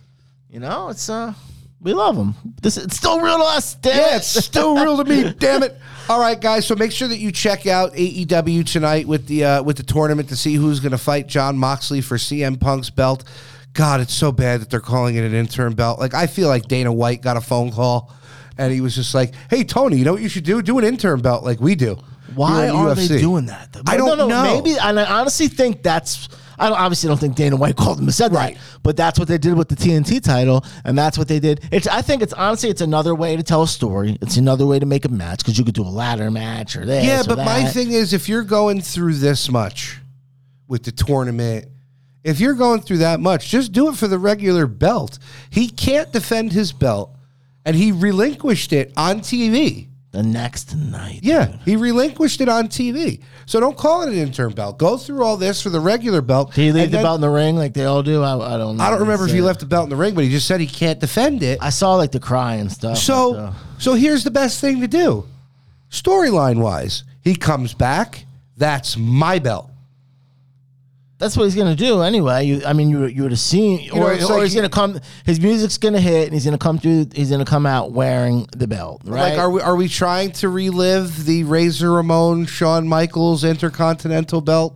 [0.49, 1.35] You know, it's uh,
[1.83, 2.35] we love them.
[2.63, 3.75] This it's still real to us.
[3.75, 4.17] Damn Yeah, it.
[4.17, 5.35] it's still real to me.
[5.39, 5.79] Damn it!
[6.09, 6.67] All right, guys.
[6.67, 10.31] So make sure that you check out AEW tonight with the uh, with the tournament
[10.31, 13.23] to see who's going to fight Jon Moxley for CM Punk's belt.
[13.75, 16.01] God, it's so bad that they're calling it an interim belt.
[16.01, 18.13] Like I feel like Dana White got a phone call,
[18.57, 20.63] and he was just like, "Hey, Tony, you know what you should do?
[20.63, 21.99] Do an interim belt like we do."
[22.35, 23.77] Why are UFC." they doing that?
[23.87, 24.55] I don't No, no, know.
[24.63, 26.29] Maybe, and I honestly think that's.
[26.59, 28.55] I don't, obviously don't think Dana White called them and said Right.
[28.55, 31.63] that, but that's what they did with the TNT title, and that's what they did.
[31.73, 31.87] It's.
[31.87, 34.19] I think it's honestly, it's another way to tell a story.
[34.21, 36.85] It's another way to make a match because you could do a ladder match or
[36.85, 37.05] this.
[37.07, 39.99] Yeah, or but my thing is, if you're going through this much
[40.69, 41.67] with the tournament,
[42.25, 45.19] if you're going through that much, just do it for the regular belt.
[45.49, 47.17] He can't defend his belt,
[47.65, 49.89] and he relinquished it on TV.
[50.13, 51.21] The next night.
[51.23, 53.21] Yeah, he relinquished it on TV.
[53.47, 54.79] So don't call it an interim belt.
[54.79, 56.53] Go through all this for the regular belt.
[56.55, 58.23] Did he leave the then- belt in the ring like they all do?
[58.23, 58.77] I, I don't.
[58.77, 58.83] know.
[58.85, 60.61] I don't remember if he left the belt in the ring, but he just said
[60.61, 61.59] he can't defend it.
[61.63, 62.99] I saw like the cry and stuff.
[62.99, 65.27] So, like the- so here's the best thing to do,
[65.91, 67.05] storyline wise.
[67.23, 68.25] He comes back.
[68.57, 69.71] That's my belt.
[71.21, 72.47] That's what he's gonna do anyway.
[72.47, 74.69] You, I mean, you you would have seen, know, or, or like he's he- gonna
[74.71, 74.99] come.
[75.25, 77.07] His music's gonna hit, and he's gonna come through.
[77.15, 79.31] He's gonna come out wearing the belt, right?
[79.35, 84.75] Like, are we are we trying to relive the Razor Ramon, Shawn Michaels Intercontinental Belt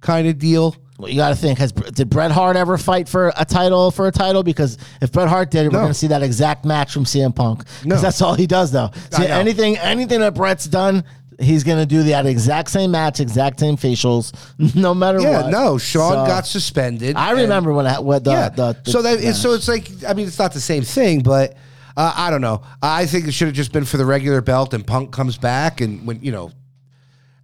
[0.00, 0.74] kind of deal?
[0.98, 4.06] Well, you got to think: Has did Bret Hart ever fight for a title for
[4.06, 4.42] a title?
[4.42, 7.34] Because if Bret Hart did, it, we're going to see that exact match from CM
[7.34, 7.60] Punk.
[7.60, 7.96] Because No.
[7.96, 8.90] that's all he does, though.
[9.12, 11.04] See, anything, anything that Bret's done,
[11.40, 14.32] he's going to do that exact same match, exact same facials,
[14.74, 15.50] no matter what Yeah, what.
[15.50, 15.78] no.
[15.78, 17.16] Sean So, got suspended.
[17.16, 18.48] I and- remember when I what the, yeah.
[18.50, 21.56] the, the so that so it's like I mean it's not the same thing, but
[21.96, 22.62] uh, I don't know.
[22.82, 25.80] I think it should have just been for the regular belt, and Punk comes back,
[25.80, 26.52] and when you know,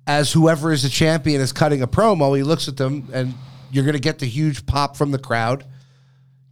[0.07, 3.35] as whoever is the champion is cutting a promo, he looks at them, and
[3.73, 5.65] you're going to get the huge pop from the crowd.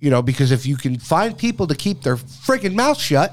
[0.00, 3.33] You know, because if you can find people to keep their freaking mouth shut,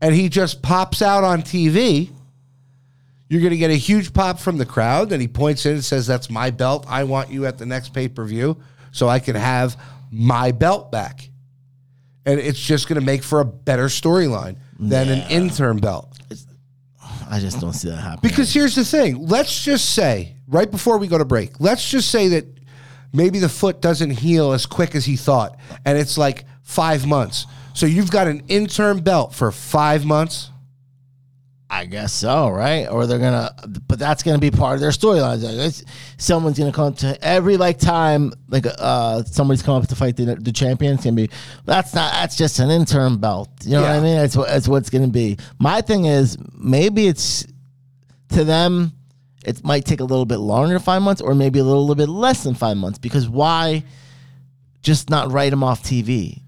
[0.00, 2.10] and he just pops out on TV.
[3.28, 5.12] You're going to get a huge pop from the crowd.
[5.12, 6.86] And he points in and says, That's my belt.
[6.88, 8.58] I want you at the next pay per view
[8.90, 9.76] so I can have
[10.10, 11.28] my belt back.
[12.24, 16.18] And it's just going to make for a better storyline than an interim belt.
[17.30, 18.20] I just don't see that happening.
[18.22, 22.10] Because here's the thing let's just say, right before we go to break, let's just
[22.10, 22.46] say that
[23.12, 25.58] maybe the foot doesn't heal as quick as he thought.
[25.84, 27.46] And it's like five months.
[27.74, 30.50] So you've got an interim belt for five months.
[31.78, 32.86] I guess so, right?
[32.86, 33.54] Or they're gonna,
[33.86, 35.40] but that's gonna be part of their storyline.
[35.40, 40.16] Like, Someone's gonna come to every like time, like uh, somebody's come up to fight
[40.16, 40.94] the, the champion.
[40.94, 41.30] It's gonna be
[41.64, 43.48] that's not that's just an interim belt.
[43.62, 44.16] You know what I mean?
[44.16, 45.38] That's what that's what it's gonna be.
[45.60, 47.46] My thing is maybe it's
[48.30, 48.90] to them,
[49.44, 51.94] it might take a little bit longer than five months, or maybe a little, little
[51.94, 52.98] bit less than five months.
[52.98, 53.84] Because why
[54.82, 56.42] just not write them off TV?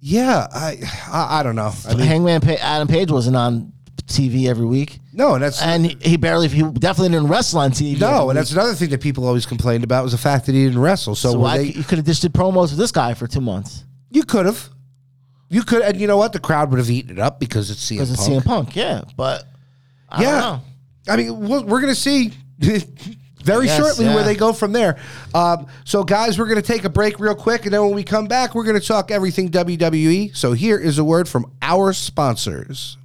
[0.00, 0.78] Yeah, I,
[1.12, 1.72] I, I don't know.
[1.86, 3.72] I mean, Hangman pa- Adam Page wasn't on
[4.06, 5.00] TV every week.
[5.12, 7.98] no, and that's and he, he barely he definitely didn't wrestle on TV.
[8.00, 10.64] no, and that's another thing that people always complained about was the fact that he
[10.64, 11.14] didn't wrestle.
[11.14, 13.40] So, so why they, you could have just did promos with this guy for two
[13.40, 14.68] months you could have,
[15.48, 16.32] you could, and you know what?
[16.32, 18.42] The crowd would have eaten it up because it's CM because it's Punk.
[18.42, 18.76] CM Punk.
[18.76, 19.44] Yeah, but
[20.08, 20.62] I yeah, don't know.
[21.08, 22.32] I mean, we're, we're gonna see.
[23.44, 24.98] very Yes, shortly where they go from there.
[25.32, 28.02] Um, so, guys, we're going to take a break real quick, and then when we
[28.02, 30.36] come back, we're going to talk everything WWE.
[30.36, 32.98] So, here is a word from our sponsors.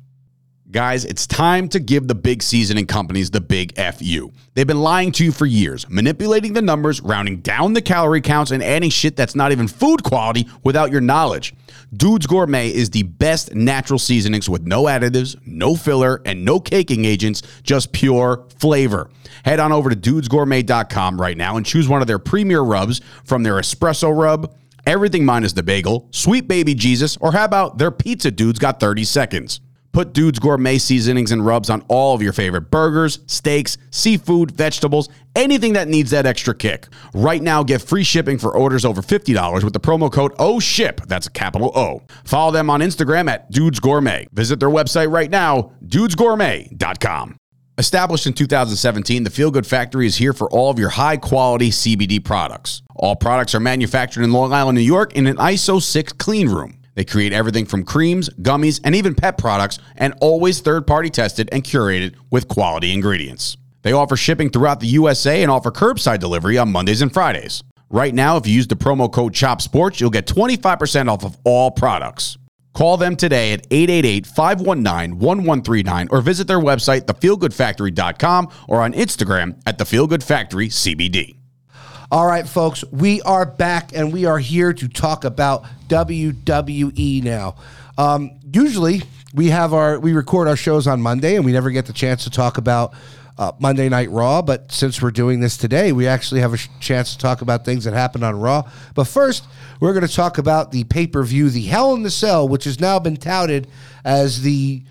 [0.71, 4.31] Guys, it's time to give the big seasoning companies the big FU.
[4.53, 8.51] They've been lying to you for years, manipulating the numbers, rounding down the calorie counts,
[8.51, 11.53] and adding shit that's not even food quality without your knowledge.
[11.93, 17.03] Dude's Gourmet is the best natural seasonings with no additives, no filler, and no caking
[17.03, 19.09] agents, just pure flavor.
[19.43, 23.43] Head on over to dudesgourmet.com right now and choose one of their premier rubs from
[23.43, 24.55] their espresso rub,
[24.85, 29.03] everything minus the bagel, sweet baby Jesus, or how about their pizza dude's got 30
[29.03, 29.59] seconds.
[29.91, 35.09] Put Dude's Gourmet seasonings and rubs on all of your favorite burgers, steaks, seafood, vegetables,
[35.35, 36.87] anything that needs that extra kick.
[37.13, 41.07] Right now, get free shipping for orders over $50 with the promo code OSHIP.
[41.07, 42.03] That's a capital O.
[42.23, 44.27] Follow them on Instagram at Dude's Gourmet.
[44.31, 47.37] Visit their website right now, dudesgourmet.com.
[47.77, 51.69] Established in 2017, the Feel Good Factory is here for all of your high quality
[51.71, 52.83] CBD products.
[52.95, 56.80] All products are manufactured in Long Island, New York in an ISO 6 clean room.
[56.95, 61.49] They create everything from creams, gummies, and even pet products, and always third party tested
[61.51, 63.57] and curated with quality ingredients.
[63.81, 67.63] They offer shipping throughout the USA and offer curbside delivery on Mondays and Fridays.
[67.89, 71.71] Right now, if you use the promo code CHOPSPORTS, you'll get 25% off of all
[71.71, 72.37] products.
[72.73, 79.61] Call them today at 888 519 1139 or visit their website, thefeelgoodfactory.com, or on Instagram
[79.65, 81.40] at thefeelgoodfactorycbd.
[82.11, 87.55] All right, folks, we are back and we are here to talk about WWE now.
[87.97, 91.85] Um, usually, we have our we record our shows on Monday, and we never get
[91.85, 92.93] the chance to talk about
[93.37, 94.41] uh, Monday Night Raw.
[94.41, 97.63] But since we're doing this today, we actually have a sh- chance to talk about
[97.63, 98.69] things that happened on Raw.
[98.93, 99.45] But first,
[99.79, 102.65] we're going to talk about the pay per view, the Hell in the Cell, which
[102.65, 103.69] has now been touted
[104.03, 104.83] as the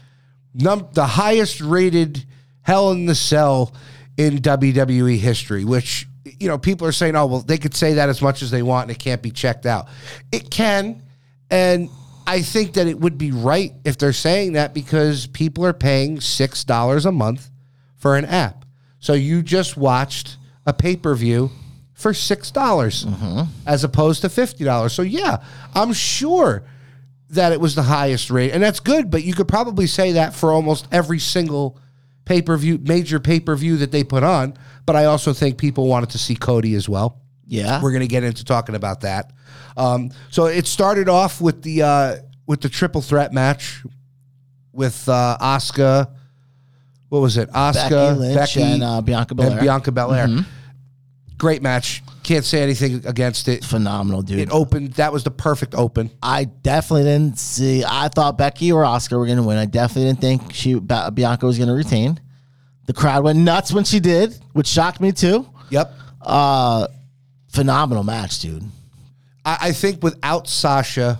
[0.55, 2.25] num- the highest rated
[2.63, 3.75] Hell in the Cell
[4.17, 8.09] in WWE history, which you know people are saying, oh well, they could say that
[8.09, 9.89] as much as they want and it can't be checked out.
[10.33, 11.03] It can,
[11.51, 11.89] and
[12.27, 16.21] I think that it would be right if they're saying that because people are paying
[16.21, 17.51] six dollars a month
[17.97, 18.65] for an app.
[18.99, 21.51] So you just watched a pay per view
[21.95, 23.43] for six dollars mm-hmm.
[23.67, 24.93] as opposed to fifty dollars.
[24.93, 25.43] So yeah,
[25.75, 26.65] I'm sure
[27.31, 29.11] that it was the highest rate, and that's good.
[29.11, 31.79] But you could probably say that for almost every single
[32.31, 34.55] pay per view, major pay per view that they put on.
[34.87, 37.19] But I also think people wanted to see Cody as well.
[37.45, 37.83] Yeah.
[37.83, 39.33] We're going to get into talking about that.
[39.77, 42.17] Um, so it started off with the uh,
[42.47, 43.83] with the triple threat match
[44.73, 46.09] with uh, Asuka.
[47.09, 47.51] What was it?
[47.51, 49.51] Asuka, Becky Lynch Becky, and uh, Bianca Belair.
[49.51, 50.29] and Bianca Belair.
[51.41, 52.03] Great match.
[52.23, 53.65] Can't say anything against it.
[53.65, 54.41] Phenomenal, dude.
[54.41, 54.93] It opened.
[54.93, 56.11] That was the perfect open.
[56.23, 57.83] I definitely didn't see.
[57.83, 59.57] I thought Becky or Asuka were going to win.
[59.57, 62.21] I definitely didn't think she Bianca was going to retain.
[62.85, 65.49] The crowd went nuts when she did, which shocked me too.
[65.71, 65.95] Yep.
[66.21, 66.89] Uh,
[67.49, 68.65] phenomenal match, dude.
[69.43, 71.19] I, I think without Sasha,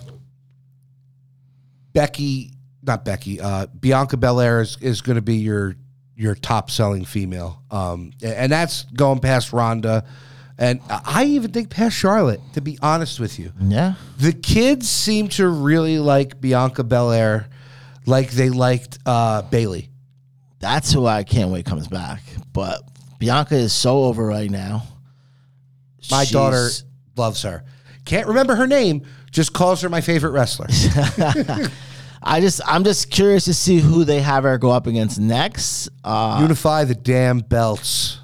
[1.95, 2.53] Becky,
[2.83, 5.77] not Becky, uh, Bianca Belair is, is going to be your
[6.21, 10.05] your top selling female, um, and that's going past Ronda,
[10.59, 12.41] and I even think past Charlotte.
[12.53, 13.95] To be honest with you, Yeah.
[14.19, 17.49] the kids seem to really like Bianca Belair,
[18.05, 19.89] like they liked uh, Bailey.
[20.59, 22.21] That's who I can't wait comes back.
[22.53, 22.83] But
[23.19, 24.83] Bianca is so over right now.
[26.11, 26.69] My She's- daughter
[27.17, 27.65] loves her.
[28.05, 29.07] Can't remember her name.
[29.31, 30.67] Just calls her my favorite wrestler.
[32.23, 35.89] I just I'm just curious to see who they have her go up against next.
[36.05, 38.19] Uh Unify the damn belts.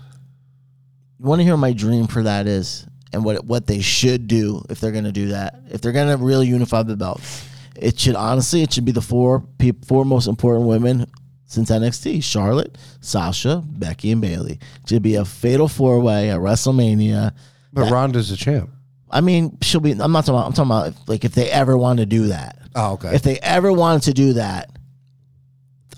[1.19, 4.27] you want to hear what my dream for that is and what what they should
[4.29, 5.61] do if they're going to do that.
[5.71, 7.49] If they're going to really unify the belts.
[7.75, 11.07] It should honestly it should be the four peop four most important women
[11.47, 14.59] since NXT, Charlotte, Sasha, Becky and Bailey.
[14.83, 17.33] It should be a fatal four-way at WrestleMania.
[17.73, 18.71] But Ronda's a champ.
[19.11, 19.93] I mean, she'll be.
[19.93, 20.47] I'm not talking about.
[20.47, 22.59] I'm talking about if, like if they ever want to do that.
[22.75, 23.15] Oh, okay.
[23.15, 24.71] If they ever wanted to do that,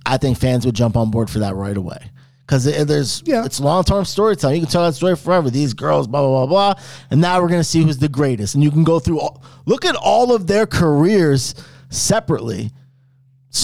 [0.07, 2.11] I think fans would jump on board for that right away.
[2.47, 3.45] Because there's, Yeah.
[3.45, 4.57] it's long term storytelling.
[4.57, 5.51] You can tell that story forever.
[5.51, 8.55] These girls, blah blah blah blah, and now we're gonna see who's the greatest.
[8.55, 9.21] And you can go through.
[9.21, 11.55] All, look at all of their careers
[11.91, 12.71] separately.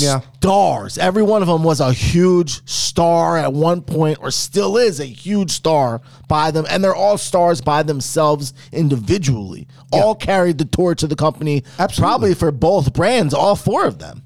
[0.03, 0.21] Yeah.
[0.37, 0.99] Stars.
[0.99, 5.07] Every one of them was a huge star at one point, or still is a
[5.07, 9.67] huge star by them, and they're all stars by themselves individually.
[9.93, 12.01] All carried the torch of the company, Absolutely.
[12.03, 13.33] probably for both brands.
[13.33, 14.23] All four of them,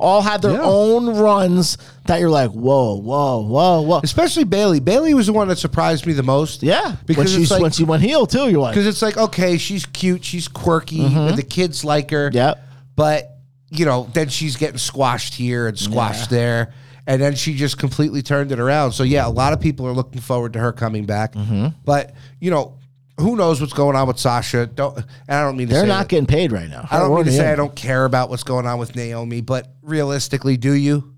[0.00, 0.62] all had their Yeah.
[0.62, 1.76] own runs
[2.06, 4.00] that you're like, whoa, whoa, whoa, whoa.
[4.02, 4.80] Especially Bailey.
[4.80, 6.62] Bailey was the one that surprised me the most.
[6.62, 9.02] Yeah, Because when it's she like, when she went heel too, you're like, because it's
[9.02, 11.18] like okay, she's cute, she's quirky, mm-hmm.
[11.18, 12.30] and the kids like her.
[12.32, 12.64] Yep.
[12.96, 13.37] But
[13.70, 16.72] you know, then she's getting squashed here and squashed there,
[17.06, 18.92] and then she just completely turned it around.
[18.92, 21.34] So yeah, a lot of people are looking forward to her coming back.
[21.34, 21.68] Mm-hmm.
[21.84, 22.78] But you know,
[23.18, 24.66] who knows what's going on with Sasha?
[24.66, 26.86] Don't and I don't mean to They're say not that- getting paid right now.
[26.90, 27.52] I don't mean to say.
[27.52, 31.14] I don't care about what's going on with Naomi, but realistically, do you?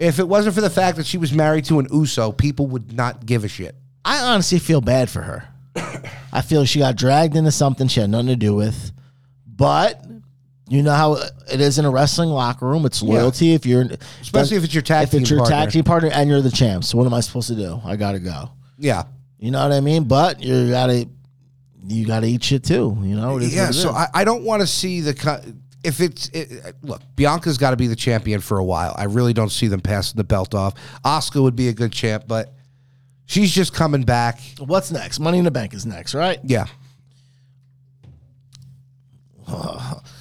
[0.00, 2.92] If it wasn't for the fact that she was married to an Uso, people would
[2.92, 3.76] not give a shit.
[4.04, 5.48] I honestly feel bad for her.
[6.32, 8.90] I feel she got dragged into something she had nothing to do with.
[9.46, 10.04] But
[10.68, 11.14] you know how
[11.52, 12.86] it is in a wrestling locker room.
[12.86, 13.52] It's loyalty.
[13.52, 13.84] If you're,
[14.20, 15.56] Especially if it's your tag if it's your partner.
[15.56, 16.84] tag team partner and you're the champ.
[16.84, 17.80] So what am I supposed to do?
[17.84, 18.50] I gotta go.
[18.78, 19.04] Yeah.
[19.38, 20.04] You know what I mean?
[20.04, 21.06] But you gotta,
[21.86, 22.96] you gotta eat shit too.
[23.02, 23.38] You know?
[23.38, 23.90] Yeah, so.
[23.90, 25.54] I, I don't want to see the
[25.84, 28.94] if it's it, look Bianca's got to be the champion for a while.
[28.96, 30.74] I really don't see them passing the belt off.
[31.04, 32.54] Asuka would be a good champ, but
[33.26, 34.40] she's just coming back.
[34.58, 35.20] What's next?
[35.20, 36.40] Money in the Bank is next, right?
[36.42, 36.68] Yeah,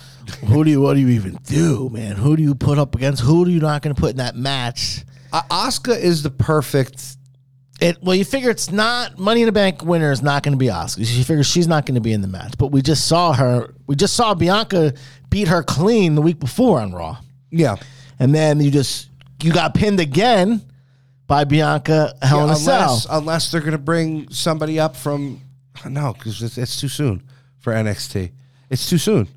[0.48, 0.82] Who do you?
[0.82, 2.16] What do you even do, man?
[2.16, 3.22] Who do you put up against?
[3.22, 5.04] Who do you not going to put in that match?
[5.32, 7.18] Asuka is the perfect.
[7.82, 10.58] It well, you figure it's not Money in the Bank winner is not going to
[10.58, 11.00] be Asuka.
[11.00, 12.54] You figure she's not going to be in the match.
[12.58, 13.74] But we just saw her.
[13.88, 14.94] We just saw Bianca
[15.30, 17.18] beat her clean the week before on Raw,
[17.50, 17.78] Yeah,
[18.20, 19.10] and then you just
[19.42, 20.62] you got pinned again
[21.26, 23.06] by Bianca Hell in a unless Cell.
[23.10, 25.42] unless they're gonna bring somebody up from
[25.90, 27.24] no, because it's, it's too soon
[27.60, 28.32] for NXT.
[28.70, 29.28] It's too soon.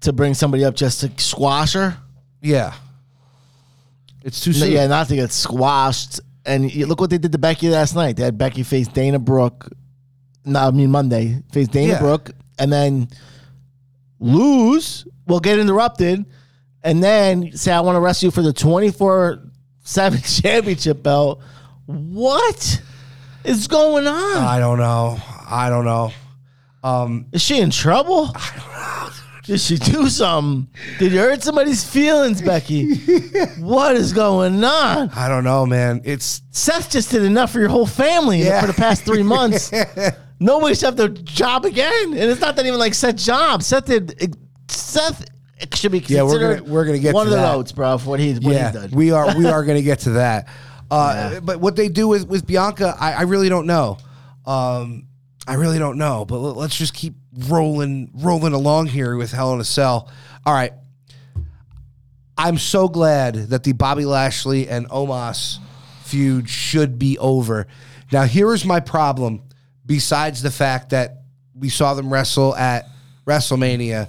[0.00, 1.96] To bring somebody up just to squash her.
[2.42, 2.74] Yeah,
[4.24, 4.72] it's too No, soon.
[4.72, 6.20] yeah, not to get squashed.
[6.46, 8.16] And you, look what they did to Becky last night.
[8.16, 9.68] They had Becky face Dana Brooke.
[10.44, 11.98] No, I mean Monday face Dana Yeah.
[12.00, 13.08] Brooke, and then
[14.18, 15.06] lose.
[15.26, 16.24] Well, get interrupted,
[16.82, 19.42] and then say I want to wrestle you for the twenty four
[19.82, 21.40] seven championship belt.
[21.86, 22.82] What
[23.44, 24.36] is going on?
[24.38, 25.18] I don't know.
[25.48, 26.12] I don't know.
[26.82, 28.34] Um, Is she in trouble?
[29.44, 30.68] Did she do something?
[30.98, 32.94] Did you hurt somebody's feelings, Becky?
[33.58, 35.10] what is going on?
[35.10, 36.02] I don't know, man.
[36.04, 38.60] It's Seth just did enough for your whole family Yeah.
[38.60, 39.72] for the past three months.
[40.38, 43.62] Nobody should have their job again, and it's not that even like Seth's job.
[43.62, 44.36] Seth did.
[44.68, 45.26] Seth
[45.74, 47.52] should be Yeah, considered we're gonna- we're gonna get one to of the that.
[47.52, 47.98] notes, bro.
[47.98, 48.92] For what he's what yeah, he did.
[48.94, 50.48] we are we are going to get to that.
[50.90, 53.98] Uh, But what they do with with Bianca, I, I really don't know.
[54.46, 55.06] Um,
[55.46, 56.24] I really don't know.
[56.24, 57.14] But let- let's just keep
[57.48, 60.08] rolling rolling along here with Hell in a Cell.
[60.44, 60.72] All right.
[62.36, 65.58] I'm so glad that the Bobby Lashley and Omos
[66.04, 67.66] feud should be over.
[68.12, 69.42] Now, here is my problem.
[69.84, 71.22] Besides the fact that
[71.54, 72.88] we saw them wrestle at
[73.26, 74.08] WrestleMania,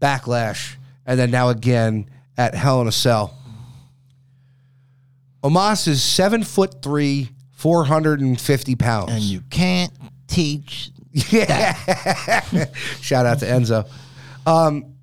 [0.00, 3.36] Backlash, and then now again at Hell in a Cell.
[5.44, 9.12] Omos is seven foot three, four hundred and fifty pounds.
[9.12, 9.92] and you can't
[10.32, 10.90] teach.
[11.12, 11.74] Yeah.
[13.00, 13.88] Shout out to Enzo.
[14.46, 14.94] Um,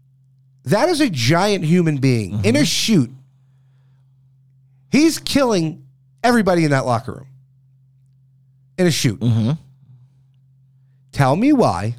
[0.66, 3.12] that is a giant human being in a shoot.
[4.92, 5.86] He's killing
[6.24, 7.28] everybody in that locker room
[8.78, 9.22] in a shoot.
[11.12, 11.96] Tell me why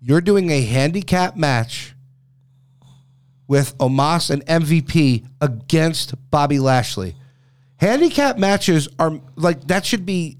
[0.00, 1.94] you're doing a handicap match
[3.48, 7.14] with Omos and MVP against Bobby Lashley.
[7.78, 10.38] Handicap matches are like that should be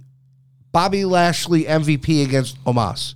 [0.76, 3.14] Bobby Lashley MVP against Omos.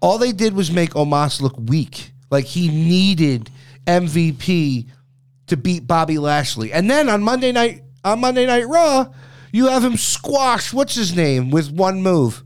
[0.00, 2.12] All they did was make Omos look weak.
[2.30, 3.50] Like he needed
[3.86, 4.86] MVP
[5.48, 6.72] to beat Bobby Lashley.
[6.72, 9.12] And then on Monday night on Monday Night Raw,
[9.52, 12.42] you have him squash what's his name with one move.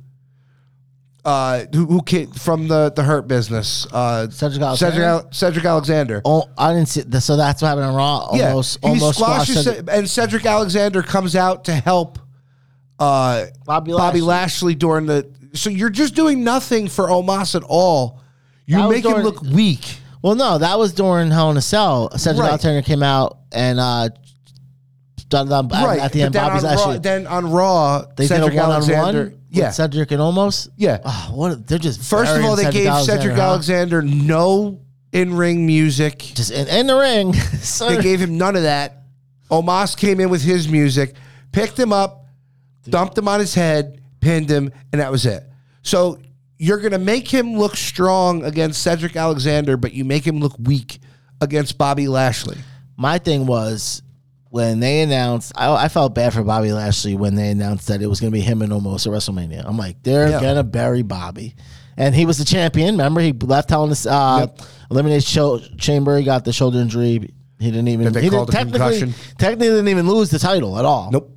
[1.24, 3.86] Uh, who, who came from the the Hurt business?
[3.92, 5.28] Uh, Cedric Cedric, Alexander?
[5.30, 6.22] Cedric Alexander.
[6.24, 7.02] Oh, I didn't see.
[7.02, 8.30] The, so that's what happened on Raw.
[8.32, 12.18] Yeah, he almost squashes squashed Ced- and Cedric Alexander comes out to help
[12.98, 14.20] uh, Bobby Bobby Lashley.
[14.20, 15.30] Lashley during the.
[15.54, 18.20] So you're just doing nothing for Omos at all.
[18.66, 19.98] You That was make him during- look weak.
[20.22, 22.10] Well, no, that was during Hell in a Cell.
[22.16, 22.48] Cedric Right.
[22.48, 24.08] Alexander came out and uh,
[25.28, 26.34] done them right at the but end.
[26.34, 29.22] then Bobby's on actually then on Raw, they Cedric did a one on Alexander.
[29.24, 29.40] one.
[29.50, 29.70] Yeah.
[29.70, 30.68] Cedric and almost.
[30.76, 30.98] Yeah.
[31.04, 33.42] Oh, what they're just First of burying all, they Cedric gave Alexander, Cedric huh?
[33.42, 34.80] Alexander no
[35.12, 36.18] in ring music.
[36.18, 37.32] just in, in the ring.
[37.62, 39.02] So- They gave him none of that.
[39.50, 41.14] Omos came in with his music,
[41.52, 42.23] picked him up,
[42.88, 45.44] dumped him on his head, pinned him, and that was it.
[45.82, 46.18] So
[46.58, 50.54] you're going to make him look strong against Cedric Alexander, but you make him look
[50.58, 50.98] weak
[51.40, 52.58] against Bobby Lashley.
[52.96, 54.02] My thing was
[54.50, 58.06] when they announced, I, I felt bad for Bobby Lashley when they announced that it
[58.06, 59.64] was going to be him and Omos at WrestleMania.
[59.66, 60.40] I'm like, they're Yeah.
[60.40, 61.56] going to bury Bobby.
[61.96, 62.92] And he was the champion.
[62.96, 64.60] Remember, he left Hell in a uh, Yep.
[64.90, 66.18] eliminated show, Chamber.
[66.18, 67.32] He got the shoulder injury.
[67.60, 68.12] He didn't even.
[68.14, 69.14] He didn't, a technically, concussion.
[69.38, 71.10] technically didn't even lose the title at all.
[71.12, 71.33] Nope.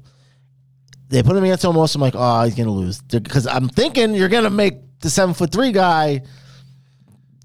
[1.10, 1.96] They put him against Omos.
[1.96, 5.10] I'm like, oh, he's going to lose because I'm thinking you're going to make the
[5.10, 6.22] seven foot three guy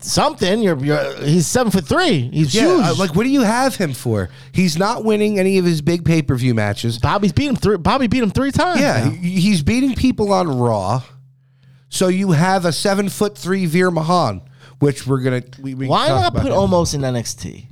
[0.00, 0.62] something.
[0.62, 2.28] You're, you're he's seven foot three.
[2.32, 2.86] He's Yeah, huge.
[2.86, 4.28] uh, like what do you have him for?
[4.52, 6.98] He's not winning any of his big pay per view matches.
[6.98, 7.76] Bobby's beat him three.
[7.76, 8.80] Bobby beat him three times.
[8.80, 9.10] Yeah, now.
[9.10, 11.02] he's beating people on Raw.
[11.88, 14.42] So you have a seven foot three Veer Mahaan,
[14.78, 15.42] which we're gonna.
[15.60, 17.66] We, we Why not put Omos in NXT?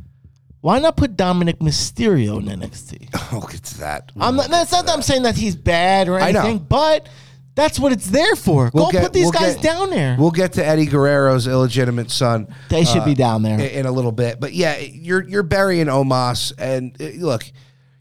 [0.60, 3.08] Why not put Dominic Mysterio in NXT?
[3.32, 4.12] Oh, it's that.
[4.18, 4.50] I'm not.
[4.50, 6.40] That's not that I'm saying that he's bad or I know.
[6.40, 7.08] anything, but
[7.54, 8.70] that's what it's there for.
[8.74, 10.16] We'll Go get- put these we'll guys get- down there.
[10.18, 12.54] We'll get to Eddie Guerrero's illegitimate son.
[12.68, 13.54] they should uh, be down there.
[13.54, 14.38] in, in a little bit.
[14.40, 17.44] But yeah, you're you're burying Omos, and uh, look,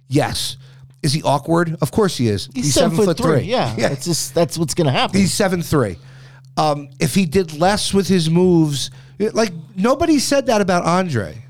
[0.07, 0.57] yes,
[1.01, 1.77] is he awkward?
[1.81, 2.49] Of course he is.
[2.53, 3.41] he's, seven, foot three.
[3.41, 3.91] Yeah, yeah.
[3.91, 5.17] it's just that's what's gonna happen.
[5.19, 5.97] He's seven three.
[6.57, 11.45] Um, if he did less with his moves, like nobody said that about Andre.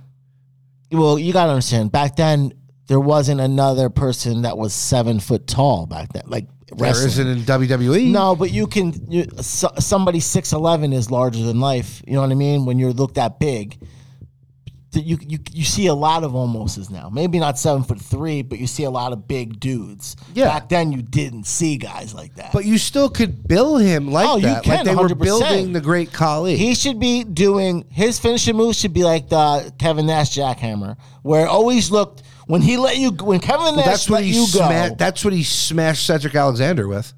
[0.92, 1.92] Well, you gotta understand.
[1.92, 2.54] Back then,
[2.88, 5.86] there wasn't another person that was seven foot tall.
[5.86, 7.08] Back then, like There wrestling.
[7.08, 7.40] isn't in.
[7.44, 8.08] WWE.
[8.12, 8.94] No, but you can.
[9.12, 12.02] You, so, somebody six eleven is larger than life.
[12.08, 12.66] You know what I mean?
[12.66, 13.78] When you're looked that big,
[14.94, 17.10] you you you see a lot of Omoses now.
[17.10, 20.16] Maybe not seven foot three, but you see a lot of big dudes.
[20.34, 20.46] Yeah.
[20.46, 22.52] Back then, you didn't see guys like that.
[22.52, 24.64] but you still could bill him like Oh, you that.
[24.64, 25.20] can, like they were 100%.
[25.24, 26.56] building the great Khali.
[26.58, 31.46] he should be doing his finishing move should be like the Kevin Nash jackhammer, where
[31.46, 34.42] it always looked when he let you when Kevin Nash that's what let he you
[34.52, 34.66] go.
[34.66, 34.98] smashed.
[34.98, 37.14] That's what he smashed Cedric Alexander with.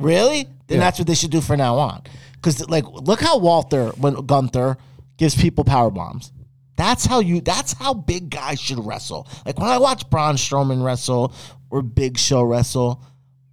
[0.00, 0.44] Really?
[0.66, 0.84] Then Yeah.
[0.84, 2.02] that's what they should do from now on.
[2.34, 4.76] Because like, look how Walter when Gunther
[5.18, 6.32] gives people power bombs.
[6.76, 7.40] That's how you.
[7.40, 9.28] That's how big guys should wrestle.
[9.44, 11.34] Like when I watch Braun Strowman wrestle
[11.70, 13.02] or Big Show wrestle,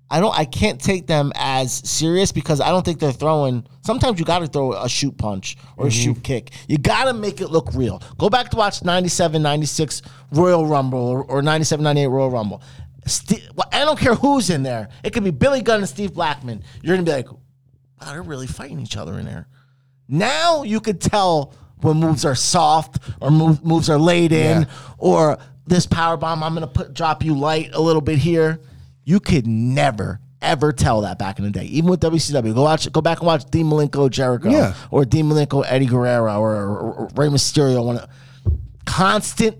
[0.09, 0.37] I don't.
[0.37, 3.67] I can't take them as serious because I don't think they're throwing.
[3.81, 6.21] Sometimes you got to throw a shoot punch or a shoot mm-hmm.
[6.21, 6.51] kick.
[6.67, 8.01] You got to make it look real.
[8.17, 10.01] Go back to watch 97, 96
[10.31, 12.63] Royal Rumble or, or 97, 98 Royal Rumble.
[13.55, 14.89] Well, I don't care who's in there.
[15.03, 16.63] It could be Billy Gunn and Steve Blackman.
[16.81, 19.47] You're gonna be like, wow, they're really fighting each other in there.
[20.07, 24.67] Now you could tell when moves are soft or move, moves are laid in Yeah.
[24.97, 26.43] or this power bomb.
[26.43, 28.59] I'm gonna put drop you light a little bit here.
[29.03, 32.53] You could never ever tell that back in the day, even with WCW.
[32.53, 34.73] Go watch, go back and watch Dean Malenko Jericho Yeah.
[34.89, 37.83] or Dean Malenko Eddie Guerrero or, or- or Rey Mysterio.
[37.83, 37.99] One
[38.85, 39.57] constant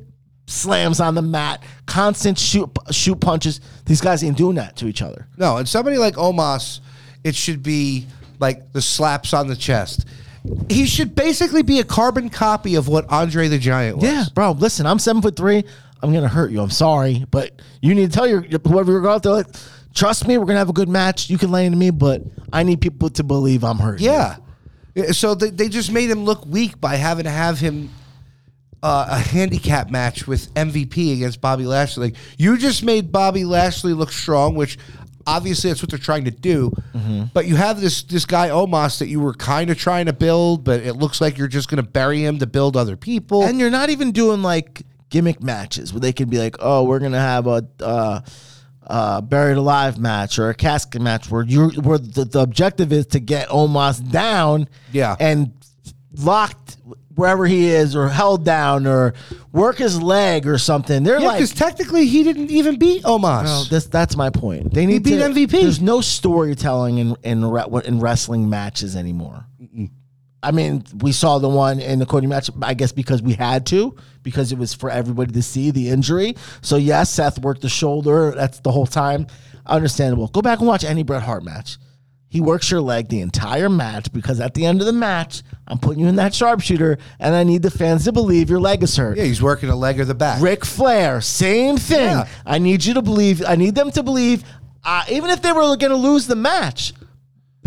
[0.47, 3.59] slams on the mat, constant shoot shoot punches.
[3.85, 5.27] These guys ain't doing that to each other.
[5.37, 6.79] No, and somebody like Omos,
[7.23, 8.07] it should be
[8.39, 10.05] like the slaps on the chest.
[10.69, 14.05] He should basically be a carbon copy of what Andre the Giant was.
[14.05, 14.51] Yeah, bro.
[14.51, 15.63] Listen, I'm seven foot three.
[16.01, 16.61] I'm gonna hurt you.
[16.61, 19.33] I'm sorry, but you need to tell your whoever you're going there.
[19.33, 19.47] Like,
[19.93, 21.29] Trust me, we're gonna have a good match.
[21.29, 22.21] You can lay into me, but
[22.53, 23.99] I need people to believe I'm hurt.
[23.99, 24.37] Yeah.
[24.95, 27.89] Yeah, So they, they just made him look weak by having to have him
[28.81, 32.07] uh, a handicap match with MVP against Bobby Lashley.
[32.09, 34.77] Like you just made Bobby Lashley look strong, which
[35.27, 36.71] obviously that's what they're trying to do.
[36.93, 37.23] Mm-hmm.
[37.33, 40.63] But you have this this guy Omos that you were kind of trying to build,
[40.63, 43.43] but it looks like you're just going to bury him to build other people.
[43.43, 46.99] and you're not even doing like gimmick matches where they can be like, oh, we're
[46.99, 48.21] gonna have a uh,
[48.85, 53.07] uh, buried alive match or a casket match where you where the, the objective is
[53.07, 55.15] to get Omos down, Yeah.
[55.19, 55.51] and
[56.15, 56.77] locked
[57.19, 59.13] wherever he is or held down or
[59.51, 61.03] work his leg or something.
[61.03, 61.37] They're yeah, like.
[61.37, 63.43] because technically he didn't even beat Omos.
[63.43, 64.73] No, this that's my point.
[64.73, 65.51] They need beat to, MVP.
[65.51, 69.45] There's no storytelling in in re- in wrestling matches anymore.
[70.41, 73.65] I mean, we saw the one in the Cody match, I guess because we had
[73.67, 76.37] to, because it was for everybody to see the injury.
[76.61, 78.31] So yes, Seth worked the shoulder.
[78.31, 79.27] That's the whole time.
[79.65, 80.29] Understandable.
[80.29, 81.77] Go back and watch any Bret Hart match.
[82.31, 85.79] He works your leg the entire match because at the end of the match, I'm
[85.79, 88.95] putting you in that sharpshooter, and I need the fans to believe your leg is
[88.95, 89.17] hurt.
[89.17, 90.39] yeah, he's working a leg or the back.
[90.41, 91.99] Ric Flair, same thing.
[91.99, 92.27] Yeah.
[92.45, 93.43] I need you to believe.
[93.47, 94.43] I need them to believe,
[94.83, 96.93] uh, even if they were going to lose the match.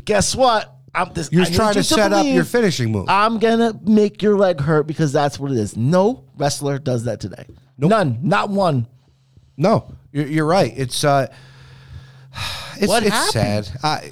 [0.04, 0.72] Guess what?
[0.94, 3.06] I'm this, You're I trying to set up your finishing move.
[3.08, 5.74] I'm gonna make your leg hurt because that's what it is.
[5.76, 7.46] No wrestler does that today.
[7.78, 8.86] None, not one.
[9.56, 10.70] No, you're, you're right.
[10.76, 11.28] It's uh,
[12.76, 13.66] it's, What it's happened?
[13.66, 13.80] sad.
[13.82, 14.10] I,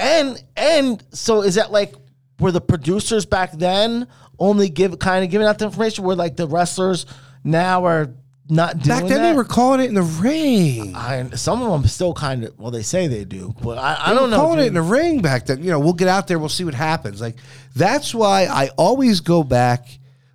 [0.00, 1.94] And and so is that like
[2.38, 6.36] were the producers back then only give kind of giving out the information where like
[6.36, 7.04] the wrestlers
[7.44, 8.14] now are
[8.48, 9.30] not doing back then that?
[9.30, 10.94] they were calling it in the ring.
[10.96, 14.14] I, some of them still kind of well they say they do, but I, I
[14.14, 14.36] don't were know.
[14.36, 15.62] calling it in the ring back then.
[15.62, 17.20] You know, we'll get out there, we'll see what happens.
[17.20, 17.36] Like
[17.76, 19.86] that's why I always go back.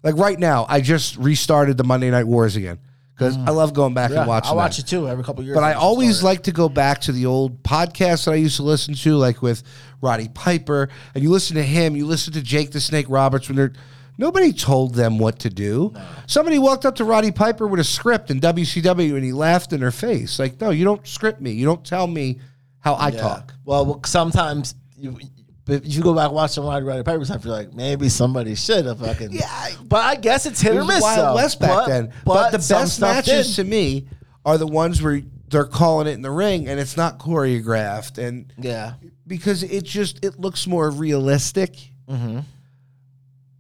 [0.04, 2.78] Like right now, I just restarted the Monday Night Wars again
[3.16, 4.12] because I love going back.
[4.12, 4.52] Yeah, and watching.
[4.52, 4.84] I watch that.
[4.84, 5.56] it too every couple years.
[5.56, 8.64] But I always like to go back to the old podcasts that I used to
[8.64, 9.64] listen to, like with
[10.02, 10.90] Roddy Piper.
[11.14, 13.74] And you listen to him, you listen to Jake the Snake Roberts when they're
[14.18, 15.94] nobody told them what to do.
[16.28, 19.82] Somebody walked up to Roddy Piper with a script in WCW and he laughed in
[19.82, 20.40] her face.
[20.40, 21.52] Like, no, you don't script me.
[21.52, 22.40] You don't tell me
[22.80, 23.54] how I talk.
[23.66, 25.18] Well, well, sometimes you,
[25.66, 28.08] But if you go back and watch some Roddy Roddy Piper stuff, you're like, maybe
[28.08, 29.32] somebody should have fucking.
[29.32, 29.70] Yeah.
[29.84, 31.02] But I guess it's hit It or miss.
[31.02, 31.36] Wild though.
[31.36, 32.14] West back But- then.
[32.24, 33.56] But, the best matches did.
[33.56, 34.08] to me
[34.46, 38.52] are the ones where they're calling it in the ring and it's not choreographed and
[38.60, 38.94] Yeah.
[39.26, 41.92] because it just it looks more realistic.
[42.08, 42.40] Mm-hmm.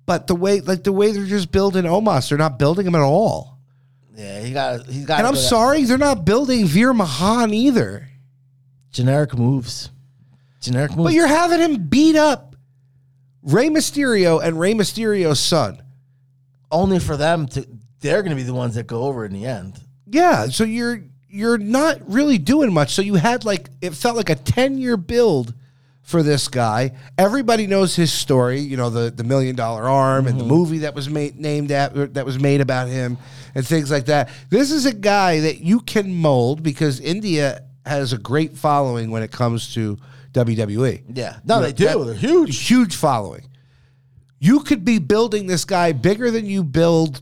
[0.05, 3.01] But the way like the way they're just building Omos, they're not building him at
[3.01, 3.57] all.
[4.15, 4.85] Yeah, he got.
[4.85, 5.17] He's got.
[5.19, 8.07] And I'm sorry, they're not building Veer Mahaan either.
[8.91, 9.89] Generic moves.
[10.61, 11.03] Generic moves.
[11.03, 12.55] But you're having him beat up
[13.43, 15.81] Rey Mysterio and Rey Mysterio's son.
[16.71, 17.67] only for them to.
[18.01, 19.79] They're going to be the ones that go over in the end.
[20.07, 22.93] Yeah, so you're you're not really doing much.
[22.93, 25.53] So you had like it felt like a 10 year build
[26.01, 26.91] for this guy.
[27.17, 30.53] Everybody knows his story, you know, the the million dollar arm and the mm-hmm.
[30.53, 33.17] movie that was made named at that was made about him
[33.53, 34.29] and things like that.
[34.49, 39.23] This is a guy that you can mold because India has a great following when
[39.23, 39.97] it comes to
[40.35, 41.03] WWE.
[41.15, 41.37] Yeah.
[41.45, 42.03] No, they do.
[42.05, 42.67] They're huge.
[42.67, 43.47] Huge following.
[44.39, 47.21] You could be building this guy bigger than you build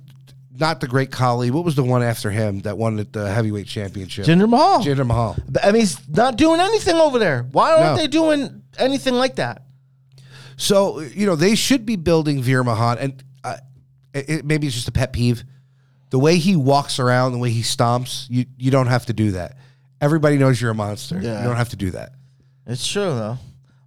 [0.55, 1.51] not the great Khali.
[1.51, 4.25] What was the one after him that won the- the heavyweight championship?
[4.25, 4.83] Jinder Mahal.
[4.83, 5.35] Jinder Mahal.
[5.63, 7.43] I mean, he's not doing anything over there.
[7.51, 7.97] Why aren't No.
[7.97, 9.63] they doing anything like that?
[10.57, 13.57] So you know they should be building Veer Mahaan, and uh,
[14.13, 15.43] it, it- maybe it's just a pet peeve.
[16.11, 19.31] The way he walks around, the way he stomps, you you don't have to do
[19.31, 19.57] that.
[19.99, 21.19] Everybody knows you're a monster.
[21.19, 21.39] Yeah.
[21.41, 22.13] You don't have to do that.
[22.65, 23.37] It's true though.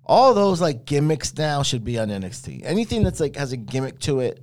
[0.04, 2.62] All those like gimmicks now should be on NXT.
[2.64, 4.42] Anything that's like has a gimmick to it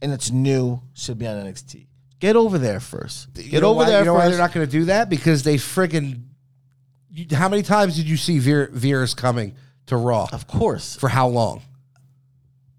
[0.00, 1.86] and it's new should be on NXT.
[2.20, 3.32] Get over there first.
[3.34, 4.30] Get You know over why- there You know why first.
[4.32, 5.08] they're not going to do that?
[5.10, 6.22] Because they friggin'
[7.12, 9.54] you- How many times did you see Veer, Veer's coming
[9.86, 10.28] to Raw?
[10.32, 10.96] of course.
[10.96, 11.62] For how long?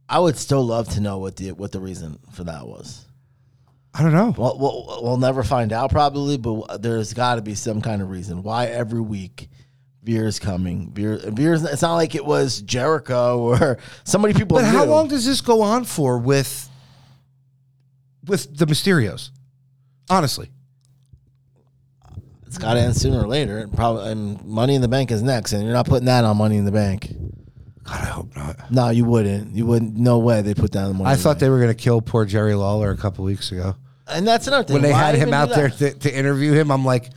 [0.07, 3.05] I would still love to know what the what the reason for that was.
[3.93, 4.33] I don't know.
[4.37, 8.09] Well, we'll, we'll never find out probably, but there's got to be some kind of
[8.09, 9.49] reason why every week
[10.03, 10.91] Veer's coming.
[10.91, 11.63] Veer, Veer's.
[11.63, 14.57] It's not like it was Jericho or so many people.
[14.57, 16.69] But how long does this go on for with
[18.25, 19.31] with the Mysterios?
[20.09, 20.49] Honestly,
[22.47, 23.59] It's got to end sooner or later.
[23.59, 26.37] And probably and Money in the Bank is next, and you're not putting that on
[26.37, 27.11] Money in the Bank.
[27.83, 28.71] God, I hope not.
[28.71, 29.55] No, you wouldn't.
[29.55, 29.95] You wouldn't.
[29.95, 31.09] No way they put that on Money.
[31.11, 33.75] I the thought they were going to kill poor Jerry Lawler a couple weeks ago
[34.07, 34.75] And that's another thing.
[34.75, 36.71] when they Why had him out there to, to interview him.
[36.71, 37.09] I'm like,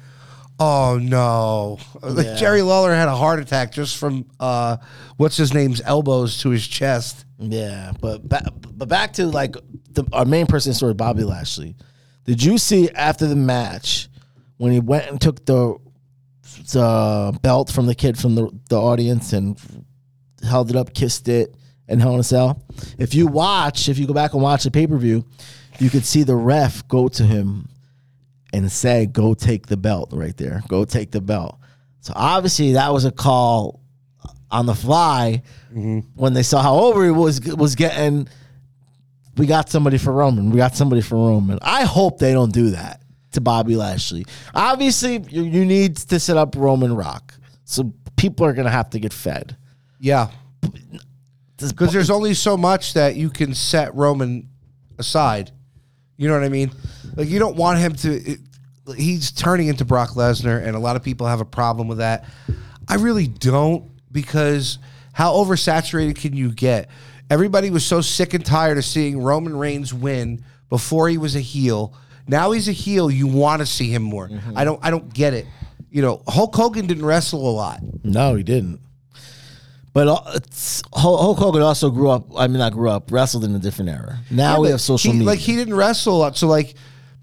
[0.59, 1.79] oh no!
[2.03, 2.37] Like Yeah.
[2.37, 4.77] Jerry Lawler had a heart attack just from uh,
[5.17, 7.25] what's his name's elbows to his chest.
[7.39, 9.57] Yeah, but ba- but back to like
[9.91, 11.75] the, our main person story, Bobby Lashley.
[12.25, 14.09] Did you see after the match
[14.59, 15.77] when he went and took the
[16.73, 19.59] the belt from the kid from the, the audience and
[20.47, 21.55] held it up, kissed it,
[21.89, 22.63] and Hell in a Cell?
[22.99, 25.25] If you watch, if you go back and watch the pay per view,
[25.81, 27.69] you could see the ref go to him
[28.53, 30.63] and say, "Go take the belt right there.
[30.69, 31.59] Go take the belt."
[32.01, 33.81] So obviously that was a call
[34.51, 36.01] on the fly mm-hmm.
[36.15, 38.29] when they saw how over he was was getting.
[39.37, 40.51] We got somebody for Roman.
[40.51, 41.59] We got somebody for Roman.
[41.63, 43.01] I hope they don't do that
[43.33, 44.27] to Bobby Lashley.
[44.55, 47.35] Obviously, you, you need to set up Roman Rock,
[47.65, 49.57] so people are gonna have to get fed.
[49.99, 50.29] Yeah,
[51.57, 54.49] because there's only so much that you can set Roman
[54.99, 55.51] aside.
[56.23, 56.71] You know what I mean?
[57.17, 58.13] Like you don't want him to.
[58.15, 58.39] It,
[58.97, 62.27] he's turning into Brock Lesnar, and a lot of people have a problem with that.
[62.87, 64.79] I really don't because
[65.13, 66.89] how oversaturated can you get?
[67.29, 71.41] Everybody was so sick and tired of seeing Roman Reigns win before he was a
[71.41, 71.93] heel.
[72.29, 73.11] Now he's a heel.
[73.11, 74.29] You want to see him more.
[74.29, 74.57] Mm-hmm.
[74.57, 74.79] I don't.
[74.81, 75.47] I don't get it.
[75.91, 77.81] You know, Hulk Hogan didn't wrestle a lot.
[78.05, 78.79] no, he didn't.
[79.95, 80.39] But uh,
[80.95, 82.27] Hulk Hogan also grew up.
[82.37, 83.13] I mean, not grew up.
[83.13, 84.21] Wrestled in a different era.
[84.31, 85.31] Now Yeah, we have social he- media.
[85.31, 86.75] Like he didn't wrestle a lot, so like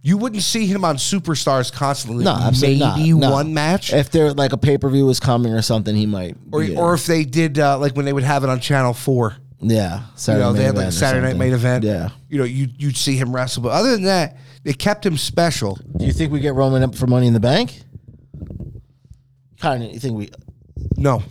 [0.01, 2.24] you wouldn't see him on superstars constantly.
[2.24, 3.20] no, absolutely maybe not.
[3.20, 3.32] No.
[3.32, 6.38] one match, If there like a pay per view was coming or something, he might.
[6.51, 9.36] or or if they did uh, like when they would have it on Channel Four.
[9.59, 11.84] yeah, You know, they had like a Saturday night main event.
[11.84, 12.09] Yeah.
[12.30, 15.78] you know, you you'd see him wrestle, but other than that, they kept him special.
[15.97, 17.82] Do you think we get Roman up for Money in the Bank?
[19.59, 19.91] Kind of.
[19.91, 20.30] You think we?
[20.95, 21.24] No,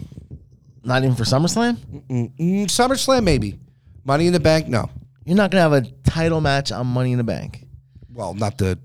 [0.85, 1.77] Not even for SummerSlam.
[2.09, 3.59] mm, SummerSlam maybe,
[4.05, 4.69] Money in the Bank.
[4.69, 4.89] No,
[5.25, 7.65] You're not gonna have a title match on Money in the Bank.
[8.13, 8.79] well, not the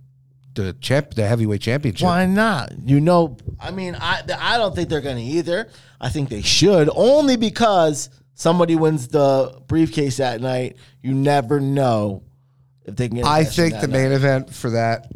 [0.55, 2.05] the champ, the heavyweight championship.
[2.05, 2.73] Why not?
[2.83, 5.69] You know, I mean, I I don't think they're gonna either.
[5.99, 10.75] I think they should only because somebody wins the briefcase that night.
[11.01, 12.23] You never know
[12.85, 13.25] if they can get.
[13.25, 13.89] a I think the night.
[14.03, 15.11] main event for that,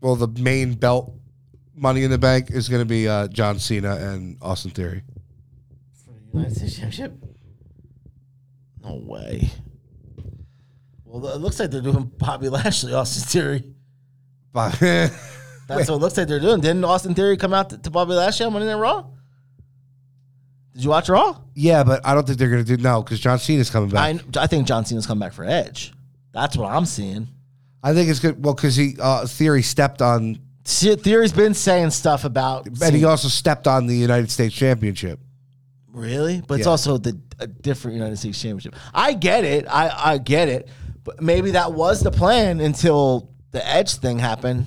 [0.00, 1.12] well, the main belt,
[1.74, 5.02] Money in the Bank, is going to be uh, John Cena and Austin Theory.
[6.32, 7.14] United States Championship.
[8.82, 9.50] No way.
[11.04, 13.64] Well, it looks like they're doing Bobby Lashley, Austin Theory.
[14.52, 15.10] That's
[15.68, 16.60] what it looks like they're doing.
[16.60, 19.04] Didn't Austin Theory come out to, to Bobby Lashley on Monday Night Raw?
[20.74, 21.38] Did you watch Raw?
[21.54, 24.20] Yeah, but I don't think they're gonna do no because John Cena's coming back.
[24.36, 25.92] I, I think John Cena's coming back for Edge.
[26.32, 27.28] That's what I'm seeing.
[27.82, 28.42] I, think it's good.
[28.44, 32.66] Well, because he uh, Theory stepped on, Theory's been saying stuff about.
[32.66, 35.18] and he also stepped on the United States Championship.
[35.92, 36.42] Really?
[36.46, 36.70] But it's Yeah.
[36.70, 38.74] also the a different United States Championship.
[38.92, 39.66] I get it.
[39.68, 40.68] I, I get it.
[41.04, 44.66] But maybe that was the plan until the Edge thing happened.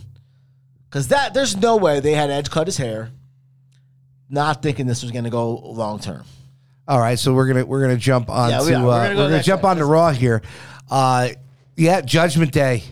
[0.90, 3.12] Because that there's no way they had Edge cut his hair,
[4.30, 6.24] not thinking this was going to go long term.
[6.88, 8.84] All right, so we're gonna we're gonna jump on Yeah, to we uh, are.
[8.84, 10.42] we're We're gonna, gonna go next jump on to Raw here.
[10.90, 11.30] Uh,
[11.78, 12.84] yeah, Judgment Day.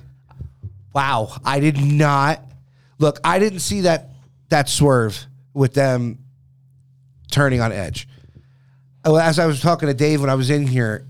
[0.93, 2.41] Wow, I did not
[2.99, 3.19] look.
[3.23, 4.09] I didn't see that
[4.49, 6.19] that swerve with them
[7.31, 8.07] turning on Edge.
[9.05, 11.07] Oh, As I was talking to Dave when I was in here,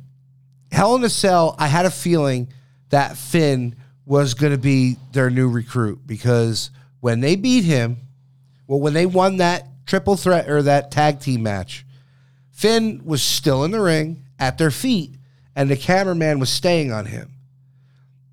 [0.71, 1.55] Hell in a Cell.
[1.57, 2.49] I had a feeling
[2.89, 3.75] that Finn
[4.05, 7.97] was going to be their new recruit because when they beat him,
[8.67, 11.85] well, when they won that triple threat or that tag team match,
[12.51, 15.15] Finn was still in the ring at their feet,
[15.55, 17.31] and the cameraman was staying on him.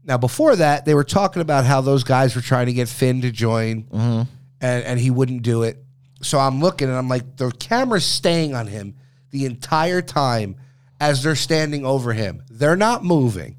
[0.04, 3.22] Now, before that, they were talking about how those guys were trying to get Finn
[3.22, 4.22] to join, mm-hmm.
[4.60, 5.82] and, and he wouldn't do it.
[6.22, 8.94] So I'm looking and I'm like, the camera's staying on him
[9.36, 10.56] the entire time
[10.98, 12.42] as they're standing over him.
[12.50, 13.56] They're not moving,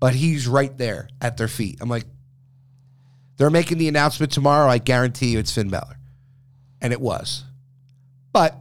[0.00, 1.78] but he's right there at their feet.
[1.80, 2.04] I'm like,
[3.36, 4.68] they're making the announcement tomorrow.
[4.68, 5.98] I guarantee you it's Finn Balor.
[6.80, 7.44] And it was.
[8.32, 8.54] But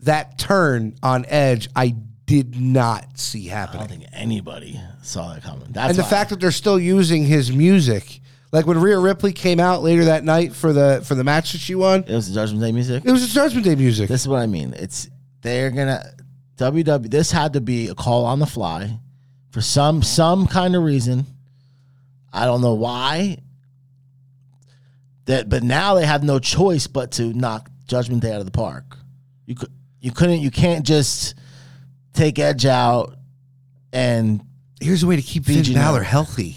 [0.00, 1.94] that turn on Edge, I
[2.24, 3.82] did not see happening.
[3.82, 5.68] I don't think anybody saw that coming.
[5.70, 8.20] That's And the fact that they're still using his music,
[8.52, 11.58] like when Rhea Ripley came out later that night for the for the match that
[11.58, 13.04] she won, it was the Judgment Day music.
[13.04, 14.08] it was a Judgment Day music.
[14.08, 14.74] This is what I mean.
[14.78, 15.08] It's
[15.48, 16.04] they're gonna
[16.56, 17.10] WW.
[17.10, 18.98] This had to be a call on the fly
[19.50, 21.26] for some some kind of reason.
[22.32, 23.38] I don't know why.
[25.24, 28.50] That, but now they have no choice but to knock Judgment Day out of the
[28.50, 28.96] park.
[29.44, 29.70] You could,
[30.00, 31.34] you couldn't, you can't just
[32.14, 33.14] take Edge out
[33.92, 34.40] and
[34.80, 36.56] Here's a way to keep Finn BG Balor healthy.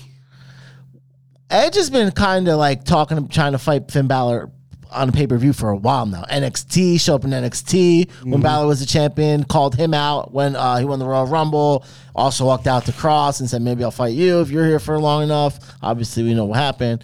[1.49, 4.51] Edge has been kind of like talking, trying to fight Finn Balor
[4.91, 6.23] on a pay per view for a while now.
[6.23, 8.41] NXT showed up in NXT when Mm-hmm.
[8.41, 11.85] Balor was the champion, called him out when uh, he won the Royal Rumble.
[12.15, 14.99] Also walked out to Cross and said, "Maybe I'll fight you if you're here for
[14.99, 17.03] long enough." Obviously, we know what happened.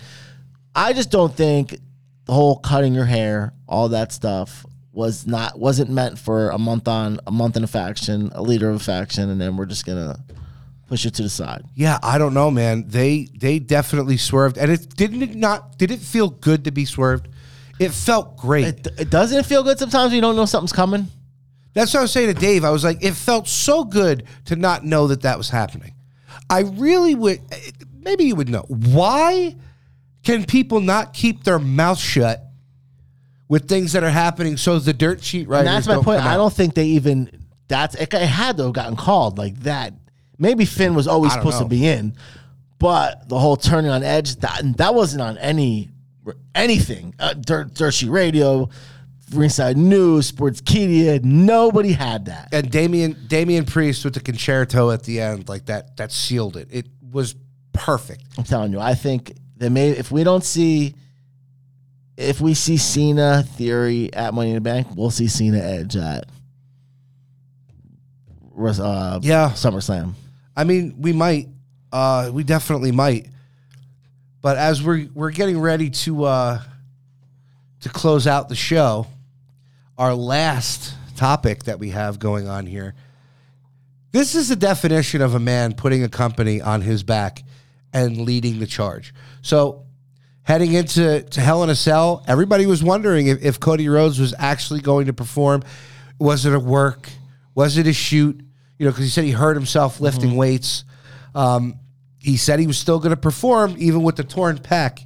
[0.75, 1.77] I just don't think
[2.25, 6.87] the whole cutting your hair, all that stuff, was not wasn't meant for a month
[6.87, 9.85] on a month in a faction, a leader of a faction, and then we're just
[9.85, 10.19] gonna
[10.87, 11.63] push it to the side.
[11.75, 12.85] Yeah, I don't know, man.
[12.87, 16.85] They they definitely swerved, and it didn't it not did it feel good to be
[16.85, 17.27] swerved?
[17.79, 18.65] It felt great.
[18.65, 21.07] It, it doesn't feel good sometimes when you don't know something's coming.
[21.73, 22.63] That's what I was saying to Dave.
[22.63, 25.93] I was like, it felt so good to not know that that was happening.
[26.49, 27.41] I really would.
[27.99, 29.55] Maybe you would know why
[30.23, 32.43] can people not keep their mouth shut
[33.47, 34.57] with things that are happening?
[34.57, 35.63] So the dirt sheet right?
[35.63, 36.21] That's my point.
[36.21, 37.29] I don't think they even
[37.67, 39.93] that's it, it had to have gotten called like that.
[40.39, 41.65] Maybe Finn was always supposed know.
[41.65, 42.15] to be in,
[42.79, 45.89] but the whole turning on edge that that wasn't on any
[46.55, 47.15] anything.
[47.19, 48.69] Uh, Dirt, Dirt Sheet Radio,
[49.33, 52.49] Ringside News, Sports Sportskeeda, nobody had that.
[52.53, 56.67] And Damian Damian Priest with the Con-Chair-To at the end, like that, that sealed it.
[56.71, 57.35] It was
[57.73, 58.23] perfect.
[58.37, 60.95] I'm telling you, I think they may if we don't see
[62.15, 66.25] if we see Cena Theory at Money in the Bank, we'll see Cena Edge at
[68.57, 69.49] uh, Yeah.
[69.51, 70.13] SummerSlam.
[70.55, 71.47] I mean, we might.
[71.91, 73.27] Uh, we definitely might.
[74.47, 76.61] But as we're we're getting ready to uh,
[77.81, 79.07] to close out the show,
[79.97, 82.95] our last topic that we have going on here.
[84.13, 87.43] This is the definition of a man putting a company on his back
[87.91, 89.13] and leading the charge.
[89.41, 89.85] So,
[90.43, 94.33] heading into to Hell in a Cell, everybody was wondering if, if Cody Rhodes was
[94.39, 95.61] actually going to perform.
[96.19, 97.09] Was it a work?
[97.53, 98.39] Was it a shoot?
[98.79, 100.85] You know, because he said he hurt himself lifting weights.
[101.35, 101.81] Um,
[102.27, 104.99] he said he was still going to perform even with the torn pec.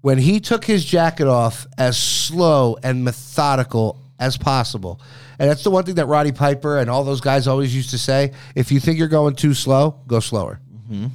[0.00, 5.02] When he took his jacket off as slow and methodical as possible.
[5.38, 7.98] And that's the one thing that Roddy Piper and all those guys always used to
[7.98, 8.32] say.
[8.54, 10.60] If you think you're going too slow, go slower.
[10.74, 11.06] Mm-hmm.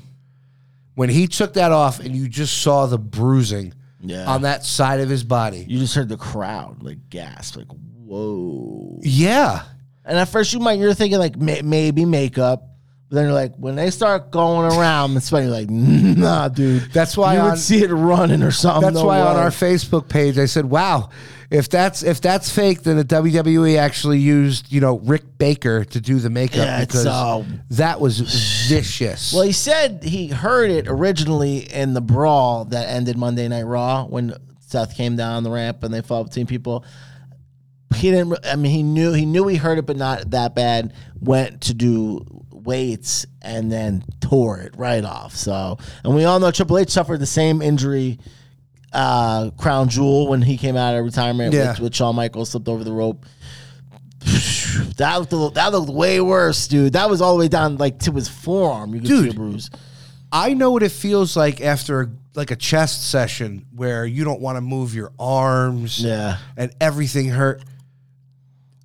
[0.94, 4.26] When he took that off and you just saw the bruising Yeah.
[4.30, 5.66] on that side of his body.
[5.68, 7.68] You just heard the crowd like gasp, like
[8.06, 9.64] "Whoa!" Yeah.
[10.06, 12.68] And at first, you might you're thinking like may, maybe makeup,
[13.14, 17.16] but then you're like, when they start going around and you're like, "Nah, dude." That's
[17.16, 18.82] why you on- would see it running or something.
[18.82, 21.10] That's no why on our Facebook page I said, "Wow,
[21.52, 26.02] if that's if that's fake, then the WWE actually used you know Rick Baker to
[26.02, 28.20] do the makeup Yeah, because uh, that was
[28.68, 33.68] vicious." Well, he said he heard it originally in the brawl that ended Monday Night
[33.68, 36.84] Raw when Seth came down the ramp and they fought between people.
[37.96, 38.40] he didn't.
[38.44, 40.94] I mean, he knew he knew he heard it, but not that bad.
[41.22, 42.26] Went to do
[42.64, 45.36] weights and then tore it right off.
[45.36, 48.20] So, and we all know Triple H suffered the same injury.
[48.92, 51.72] Uh, Crown Jewel when he came out of retirement Yeah.
[51.72, 53.26] with, with Shawn Michaels slipped over the rope.
[54.98, 56.94] That looked, a little- that looked way worse, dude.
[56.94, 58.94] That was all the way down like to his forearm.
[58.94, 59.32] You could see Dude.
[59.32, 59.70] a bruise.
[60.32, 64.58] I know what it feels like after like a chest session where you don't want
[64.58, 66.00] to move your arms.
[66.04, 66.38] Yeah.
[66.58, 67.64] And everything hurt.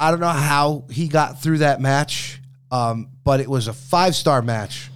[0.01, 2.41] I don't know how he got through that match,
[2.71, 4.91] um, but it was a five star match.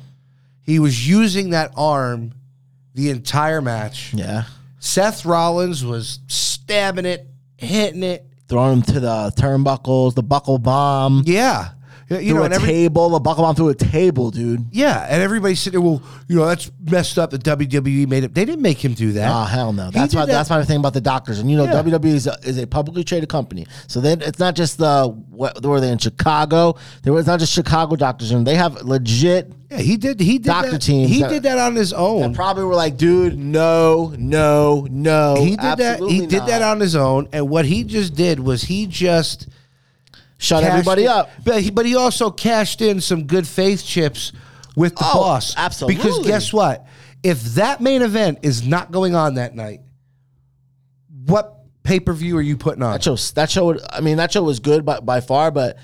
[0.62, 2.32] He was using that arm
[2.94, 4.12] the entire match.
[4.14, 4.44] Yeah.
[4.78, 8.26] Seth Rollins was stabbing it, hitting it.
[8.48, 11.22] Throwing him to the turnbuckles, the buckle bomb.
[11.24, 11.70] Yeah.
[12.20, 14.66] You through know, a every, table, the buckle bomb through a table, dude.
[14.72, 18.34] yeah, and everybody said, "Well, you know, that's messed up." The WWE made it.
[18.34, 19.30] They didn't make him do that.
[19.34, 19.86] Oh hell no!
[19.86, 20.26] He That's why.
[20.26, 21.38] that- That's my thing about the doctors.
[21.38, 21.82] And you know, Yeah.
[21.82, 25.64] WWE is a, is a publicly traded company, so then it's not just the what
[25.64, 26.76] were they in Chicago?
[27.02, 29.52] There was not just Chicago doctors, and they have legit.
[29.70, 30.20] Yeah, he did.
[30.20, 30.82] He did Doctor that.
[30.82, 32.34] teams He that- did that on his own.
[32.34, 35.36] Probably were like, dude, no, no, no.
[35.38, 36.00] he did that.
[36.00, 36.46] He did not.
[36.48, 37.28] that on his own.
[37.32, 39.48] And what he just did was he just
[40.42, 41.30] Shut cashed everybody in- up.
[41.44, 44.32] But he, but he also cashed in some good faith chips
[44.76, 45.54] with the Oh, boss.
[45.56, 45.96] absolutely.
[45.96, 46.86] Because guess what?
[47.22, 49.80] If that main event is not going on that night,
[51.26, 52.92] what pay per view are you putting on?
[52.92, 55.78] That show, that show, I mean, that show was good by, by far, but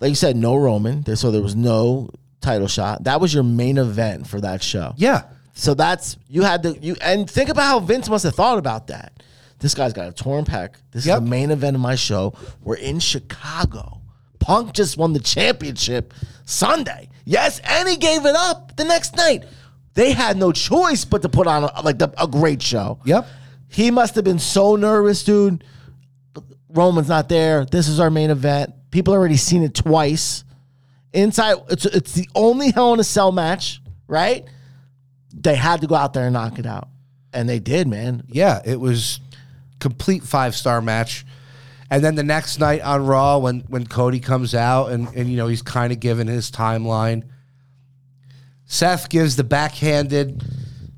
[0.00, 2.10] like you said, no Roman, there, so there was no
[2.40, 3.04] title shot.
[3.04, 4.94] That was your main event for that show.
[4.96, 5.22] Yeah.
[5.54, 8.88] So that's you had to you and think about how Vince must have thought about
[8.88, 9.12] that.
[9.60, 10.74] This guy's got a torn pec.
[10.92, 11.18] This Yep.
[11.18, 12.34] is the main event of my show.
[12.62, 14.00] We're in Chicago.
[14.38, 17.08] Punk just won the championship Sunday.
[17.24, 19.44] Yes, and he gave it up the next night.
[19.94, 23.00] They had no choice but to put on a, like the, a great show.
[23.04, 23.26] Yep.
[23.66, 25.64] He must have been so nervous, dude.
[26.70, 27.64] Roman's not there.
[27.64, 28.72] This is our main event.
[28.90, 30.44] People already seen it twice.
[31.12, 34.44] Inside, it's it's the only Hell in a Cell match, right?
[35.34, 36.88] They had to go out there and knock it out,
[37.32, 38.22] and they did, man.
[38.28, 39.20] Yeah, it was
[39.80, 41.24] complete five star match.
[41.90, 45.36] And then the next night on Raw, when when Cody comes out and and you
[45.36, 47.24] know he's kind of given his timeline,
[48.66, 50.42] Seth gives the backhanded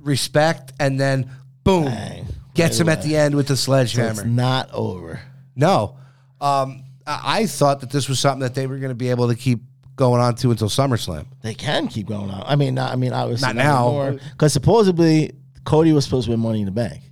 [0.01, 1.31] respect, and then
[1.63, 2.27] boom, Bang.
[2.55, 4.11] gets him at the end with the So sledgehammer.
[4.11, 5.21] it's not over.
[5.55, 5.97] no,
[6.41, 9.29] um, I, I thought that this was something that they were going to be able
[9.29, 9.61] to keep
[9.95, 11.27] going on to until SummerSlam.
[11.43, 12.43] They can keep going on.
[12.47, 14.13] I mean, not, I mean, obviously Not now.
[14.33, 15.33] because supposedly
[15.65, 17.03] Cody was supposed to win Money in the Bank.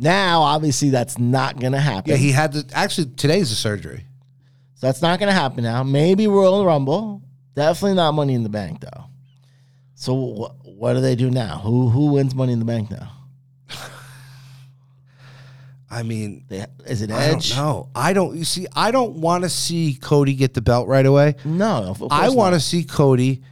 [0.00, 2.10] Now, obviously, that's not going to happen.
[2.12, 4.04] Yeah, he had to actually today's the surgery.
[4.76, 5.82] So that's not going to happen now.
[5.82, 7.20] Maybe Royal Rumble.
[7.54, 9.04] Definitely not Money in the Bank though.
[9.96, 11.58] So wh- what do they do now?
[11.58, 13.10] Who who wins Money in the Bank now?
[15.90, 17.50] I mean, They, is it I Edge?
[17.50, 17.88] don't know.
[17.94, 18.36] I don't.
[18.36, 21.34] You see, I don't want to see Cody get the belt right away.
[21.44, 23.42] No, I want to see Cody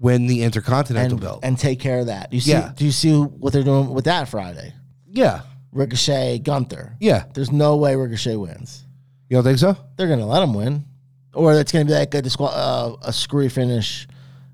[0.00, 1.40] win the Intercontinental and, belt.
[1.44, 2.32] and take care of that.
[2.32, 2.50] You see?
[2.50, 2.72] Yeah.
[2.76, 4.74] Do you see what they're doing with that Friday?
[5.08, 5.40] yeah,
[5.76, 6.96] Ricochet, Gunther.
[7.00, 7.24] yeah.
[7.34, 8.84] There's no way Ricochet wins.
[9.28, 9.76] You don't think so?
[9.96, 10.84] They're gonna let him win,
[11.34, 14.06] or it's gonna be like a disqual- uh, a screwy finish,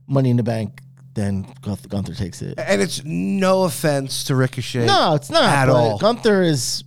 [0.07, 0.81] Money in the Bank.
[1.15, 2.59] Then Gunther, Gunther takes it.
[2.59, 4.87] And it's no offense to Ricochet.
[4.87, 5.99] No, it's not at all.
[5.99, 6.85] Gunther is.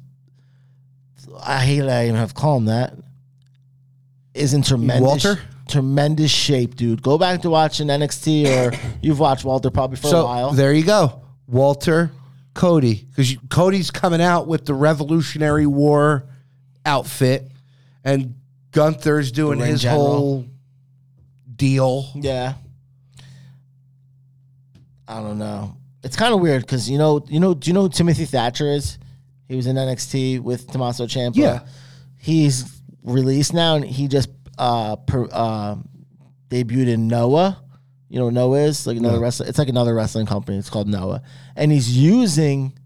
[1.43, 2.93] I hate that I even have to call him that.
[4.33, 5.39] Is in tremendous, Walter?
[5.69, 7.01] tremendous shape, dude.
[7.03, 10.51] Go back to watching NXT, or you've watched Walter probably for a while.
[10.51, 12.11] there you go, Walter,
[12.55, 16.25] Cody, because Cody's coming out with the Revolutionary War
[16.85, 17.51] outfit,
[18.03, 18.35] and
[18.71, 20.05] Gunther's doing ring his general.
[20.05, 20.45] whole
[21.55, 22.09] deal.
[22.15, 22.55] Yeah.
[25.07, 25.75] I don't know.
[26.03, 28.71] It's kind of weird because you know, you know, do you know who Timothy Thatcher
[28.71, 28.97] is?
[29.47, 31.35] He was in NXT with Tommaso Ciampa.
[31.35, 31.59] Yeah.
[32.17, 35.75] He's released now, and he just uh, per, uh
[36.49, 37.61] debuted in Noah.
[38.09, 39.23] You know Noah is like another No.
[39.23, 39.49] wrestling.
[39.49, 40.57] It's like another wrestling company.
[40.57, 41.21] It's called Noah,
[41.55, 42.77] and he's using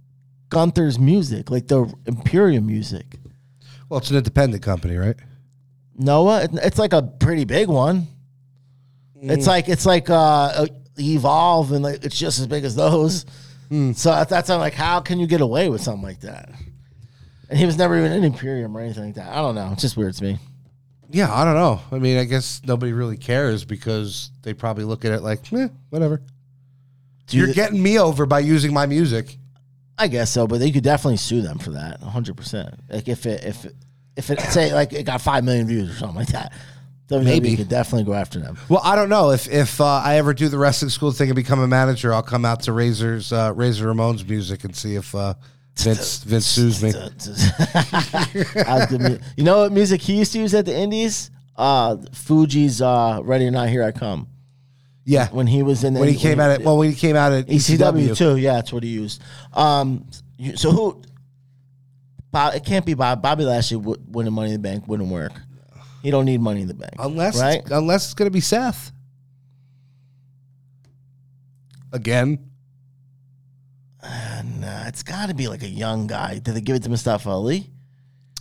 [0.50, 3.20] Gunther's music, like the Imperium music.
[3.90, 5.16] Well, it's an independent company, right?
[5.98, 8.08] Noah, it's like a pretty big one.
[9.22, 9.32] Mm.
[9.32, 10.66] It's like it's like uh, uh,
[10.98, 13.26] evolve, and like it's just as big as those.
[13.68, 13.92] Hmm.
[13.92, 16.50] So that's, that's I'm like, how can you get away with something like that?
[17.50, 19.32] And he was never even in Imperium or anything like that.
[19.32, 19.70] I don't know.
[19.74, 20.40] It's just weird to me.
[21.12, 21.82] Yeah, I don't know.
[21.92, 25.68] I mean, I guess nobody really cares because they probably look at it like, eh,
[25.90, 26.22] whatever.
[27.28, 29.38] Do You're you- getting me over by using my music.
[29.98, 32.38] I guess so, but they could definitely sue them for that, 100.
[32.38, 33.76] percent Like if it if it,
[34.16, 36.54] if it say like it got five million views or something like that,
[37.10, 37.50] WWE Maybe.
[37.50, 38.58] You could definitely go after them.
[38.70, 41.36] Well, I don't know if if uh, I ever do the wrestling school thing and
[41.36, 45.14] become a manager, I'll come out to Razor's uh, Razor Ramon's music and see if
[45.14, 45.34] uh,
[45.78, 46.92] Vince Vince sues me.
[46.92, 51.32] That was good mu- you know what music he used to use at the Indies?
[51.56, 54.28] Uh, Fugees uh, "Ready or Not, Here I Come."
[55.06, 57.16] Yeah, When he was in the, when he came out at well, when he came
[57.16, 58.38] out at ECW ECW, too.
[58.38, 59.22] Yeah, that's what he used.
[59.54, 60.06] Um,
[60.38, 61.02] you- so who?
[62.32, 63.22] Bob, it can't be Bob.
[63.22, 65.32] Bobby Lashley w- winning Money in the Bank wouldn't work.
[66.04, 67.60] He don't need Money in the Bank unless right.
[67.62, 68.92] it's, unless it's gonna be Seth
[71.92, 72.49] again.
[74.58, 76.40] Nah, it's got to be like a young guy.
[76.40, 77.70] Did they give it to Mustafa Ali?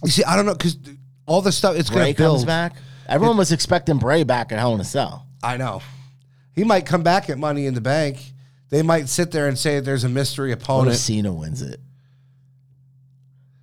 [0.05, 0.79] You see, I don't know because
[1.27, 2.37] all the stuff it's Bray gonna build.
[2.39, 2.77] comes back.
[3.09, 5.27] Everyone was expecting Bray back at Hell in a Cell.
[5.43, 5.83] I know
[6.55, 8.19] he might come back at Money in the Bank.
[8.71, 10.97] They might sit there and say there's a mystery What if opponent.
[10.97, 11.81] Cena wins it?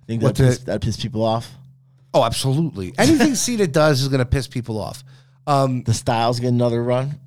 [0.06, 1.50] Think What that piss, that piss people off?
[2.14, 2.92] Oh, absolutely.
[2.98, 5.04] Anything Cena does is going to piss people off.
[5.46, 7.18] Um, The Styles get another run.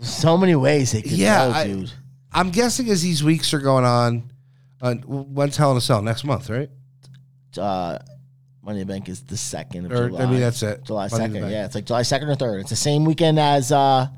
[0.00, 1.92] So many ways they could Yeah, go, I- dude.
[2.36, 4.30] I'm guessing as these weeks are going on,
[4.82, 6.68] uh, when's Hell in a Cell next month, right?
[7.56, 7.98] Uh,
[8.62, 10.26] Money in the Bank is the second of Or, I July.
[10.26, 10.84] mean, that's it.
[10.84, 11.34] July second.
[11.36, 12.60] Yeah, it's like July second or third.
[12.60, 14.08] It's the same weekend as uh,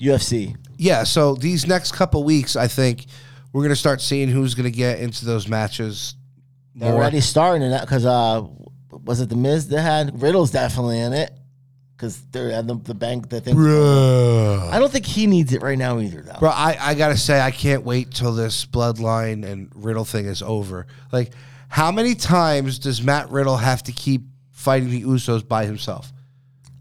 [0.00, 0.56] UFC.
[0.78, 1.04] Yeah.
[1.04, 3.04] So these next couple weeks, I think
[3.52, 6.14] we're going to start seeing who's going to get into those matches.
[6.74, 7.02] They're more.
[7.02, 8.46] already starting in that because uh,
[9.04, 11.32] was it the Miz that had Riddle's definitely in it
[12.00, 13.28] because they're at the, the bank.
[13.28, 13.54] The thing.
[13.54, 14.70] Bruh.
[14.70, 16.38] I don't think he needs it right now either, though.
[16.38, 20.40] Bro, I, I gotta say, I can't wait till this bloodline and Riddle thing is
[20.40, 20.86] over.
[21.12, 21.32] Like,
[21.68, 26.10] how many times does Matt Riddle have to keep fighting the Usos by himself?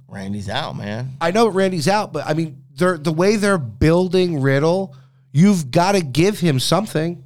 [0.07, 1.17] Randy's out, man.
[1.19, 4.95] I know Randy's out, but I mean, they're the way they're building Riddle,
[5.33, 7.25] you've got to give him something.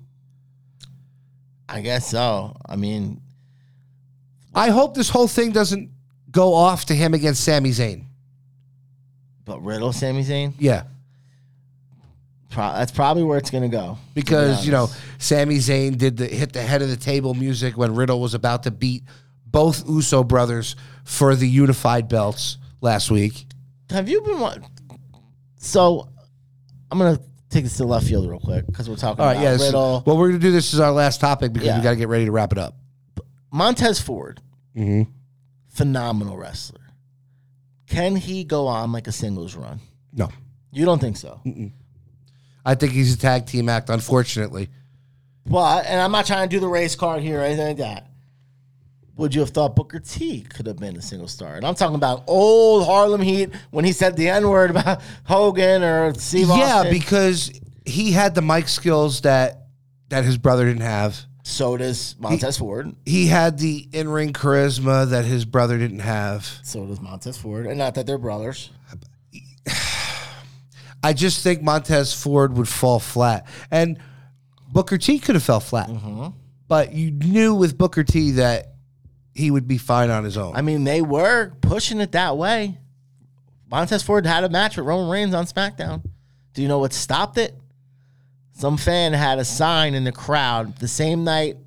[1.70, 2.58] I guess so.
[2.66, 3.22] I mean,
[4.56, 5.93] I hope this whole thing doesn't
[6.34, 8.04] go off to him against Sami Zayn.
[9.46, 10.84] but Riddle, Sami Zayn, Yeah.
[12.50, 13.98] pro- that's probably where it's gonna go.
[14.14, 14.90] Because, you know.
[15.20, 18.64] Sami Zayn did the hit the head of the table music when Riddle was about
[18.64, 19.04] to beat
[19.46, 20.76] both Uso brothers
[21.06, 23.46] for the unified belts last week.
[23.90, 24.40] have you been?
[24.40, 24.56] wa-
[25.58, 26.10] So,
[26.92, 27.20] I'm gonna
[27.50, 29.52] take this to left field real quick because we're talking All right, about yeah.
[29.52, 30.04] this is- Riddle.
[30.06, 31.78] well, we're going to do this as our last topic because Yeah.
[31.78, 32.76] we got to get ready to wrap it up.
[33.52, 34.42] Montez Ford,
[34.76, 35.10] Mm-hmm.
[35.74, 36.80] Phenomenal wrestler.
[37.88, 39.80] Can he go on like a singles run?
[40.14, 40.30] No.
[40.72, 41.42] You don't think so?
[42.66, 44.70] I think he's a tag team act, unfortunately.
[45.46, 48.08] But, and I'm not trying to do the race card here or anything like that.
[49.18, 51.56] Would you have thought Booker T could have been a single star?
[51.56, 55.84] And I'm talking about old Harlem Heat when he said the N word about Hogan
[55.84, 56.94] or Steve Yeah, Austin.
[56.94, 57.52] because
[57.86, 59.68] he had the mic skills that
[60.10, 61.20] that his brother didn't have.
[61.44, 62.96] So does Montez Ford.
[63.06, 66.46] He had the in ring charisma that his brother didn't have.
[66.64, 67.68] So does Montez Ford.
[67.68, 68.72] And not that they're brothers.
[71.04, 74.00] I just think Montez Ford would fall flat, and
[74.72, 75.90] Booker T could have fell flat.
[75.90, 76.28] Mm-hmm.
[76.70, 78.76] But you knew with Booker T that
[79.36, 80.56] he would be fine on his own.
[80.56, 82.78] I mean, they were pushing it that way.
[83.70, 86.04] Montez Ford had a match with Roman Reigns on SmackDown.
[86.54, 87.54] Do you know what stopped it?
[88.54, 91.58] Some fan had a sign in the crowd the same night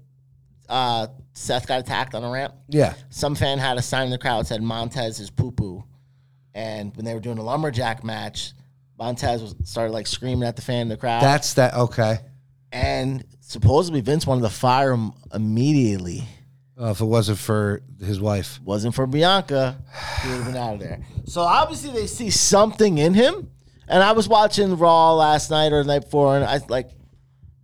[0.68, 2.55] uh, Seth got attacked on a ramp.
[2.68, 5.84] yeah, Some fan had a sign in the crowd that said Montez is poo poo.
[6.55, 8.53] And when they were doing a lumberjack match,
[8.99, 11.22] Montez was, started like screaming at the fan in the crowd.
[11.22, 11.74] that's that.
[11.74, 12.18] Okay,
[12.72, 16.24] and supposedly Vince wanted to fire him immediately.
[16.80, 19.76] uh, if it wasn't for his wife, wasn't for Bianca,
[20.22, 21.01] he would have been out of there.
[21.26, 23.51] So obviously they see something in him.
[23.89, 26.91] And I was watching Raw last night or the night before, and I like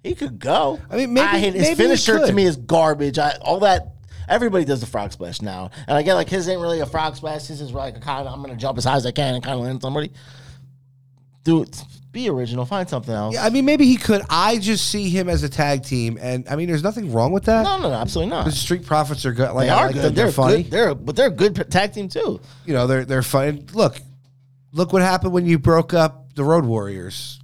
[0.02, 0.80] he could go.
[0.90, 3.18] I mean, maybe- hate- his maybe he finisher to me is garbage.
[3.18, 3.94] I all that
[4.28, 7.16] everybody does the frog splash now, and I get like his ain't really a frog
[7.16, 7.46] splash.
[7.46, 9.42] His is like a kind of I'm gonna jump as high as I can and
[9.44, 10.12] kind of land somebody.
[11.44, 11.76] Dude,
[12.12, 12.64] be original.
[12.64, 13.34] Find something else.
[13.34, 14.22] yeah, I mean, maybe he could.
[14.30, 17.46] I just see him as a tag team, and I mean, there's nothing wrong with
[17.46, 17.64] that.
[17.64, 18.44] no, no, no, absolutely not.
[18.44, 19.50] The Street Profits are good.
[19.52, 20.04] Like, they are like good.
[20.04, 20.14] them.
[20.14, 20.62] They're, They're, funny.
[20.62, 20.70] Good.
[20.70, 22.40] They're but they're a good tag team too.
[22.64, 23.66] you know, they're they're fun.
[23.72, 23.98] Look,
[24.72, 27.40] look what happened when you broke up the Road Warriors.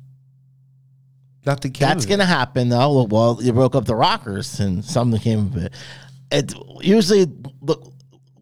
[1.47, 1.89] Nothing came.
[1.89, 2.15] That's of it.
[2.15, 3.05] gonna happen though.
[3.05, 5.73] Well, you broke up the Rockers, and something came of it.
[6.31, 7.27] It usually
[7.61, 7.93] look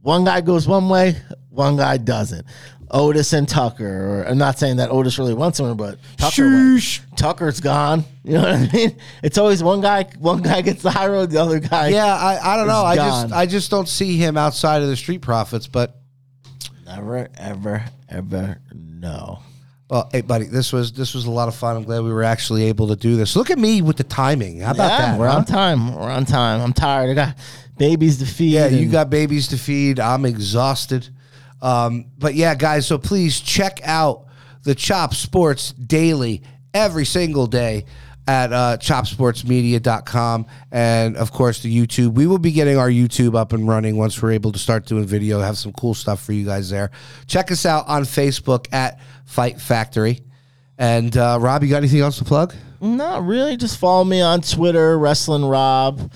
[0.03, 1.17] one guy goes one way,
[1.51, 2.47] one guy doesn't.
[2.91, 6.79] Otis and Tucker, or I'm not saying that Otis really wants him, but Tucker.
[7.17, 8.05] Tucker's gone.
[8.27, 8.97] You know what I mean?
[9.23, 10.03] It's always one guy.
[10.19, 11.91] One guy gets the high road, the other guy.
[11.91, 12.85] Yeah, I, I don't know.
[12.85, 15.69] Is I just I just don't see him outside of the Street Profits.
[15.69, 15.97] But
[16.97, 18.59] Never, ever, ever.
[18.75, 19.41] No.
[19.91, 21.77] well, hey, buddy, this was this was a lot of fun.
[21.77, 23.37] I'm glad we were actually able to do this.
[23.37, 24.61] Look at me with the timing.
[24.61, 25.21] How about yeah, that?
[25.21, 25.37] we're huh?
[25.37, 25.95] on time.
[25.95, 26.63] We're on time.
[26.63, 27.11] I'm tired.
[27.11, 27.37] I got
[27.77, 28.53] babies to feed.
[28.53, 30.01] Yeah, you and- got babies to feed.
[30.01, 31.07] I'm exhausted.
[31.61, 34.25] Um, but yeah, guys, so please check out
[34.63, 36.43] the Chop Sports Daily
[36.73, 37.85] every single day.
[38.29, 42.15] At uh, chopsportsmedia.com and of course the YouTube.
[42.15, 45.07] We will be getting our YouTube up and running once we're able to start doing
[45.07, 45.41] video.
[45.41, 46.91] Have some cool stuff for you guys there.
[47.29, 50.23] Check us out on Facebook at Fight Factory.
[50.79, 52.55] And uh, Rob, you got anything else to plug?
[52.81, 53.57] Not really.
[53.57, 56.11] Just follow me on Twitter, Rasslin' Rob.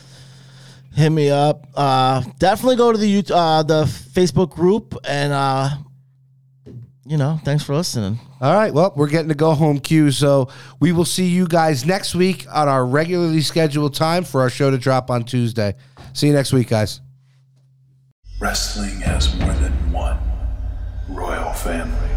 [0.95, 1.67] Hit me up.
[1.75, 5.71] Uh, definitely go to the uh, the Facebook group, and uh,
[7.07, 8.19] you know, thanks for listening.
[8.41, 8.73] All right.
[8.73, 10.11] Well, we're getting to go home cue.
[10.11, 10.49] So
[10.81, 14.71] we will see you guys next week on our regularly scheduled time for our show
[14.71, 15.75] to drop on Tuesday.
[16.15, 17.01] See you next week, guys.
[18.41, 20.19] Wrestling has more than one
[21.09, 22.10] royal family.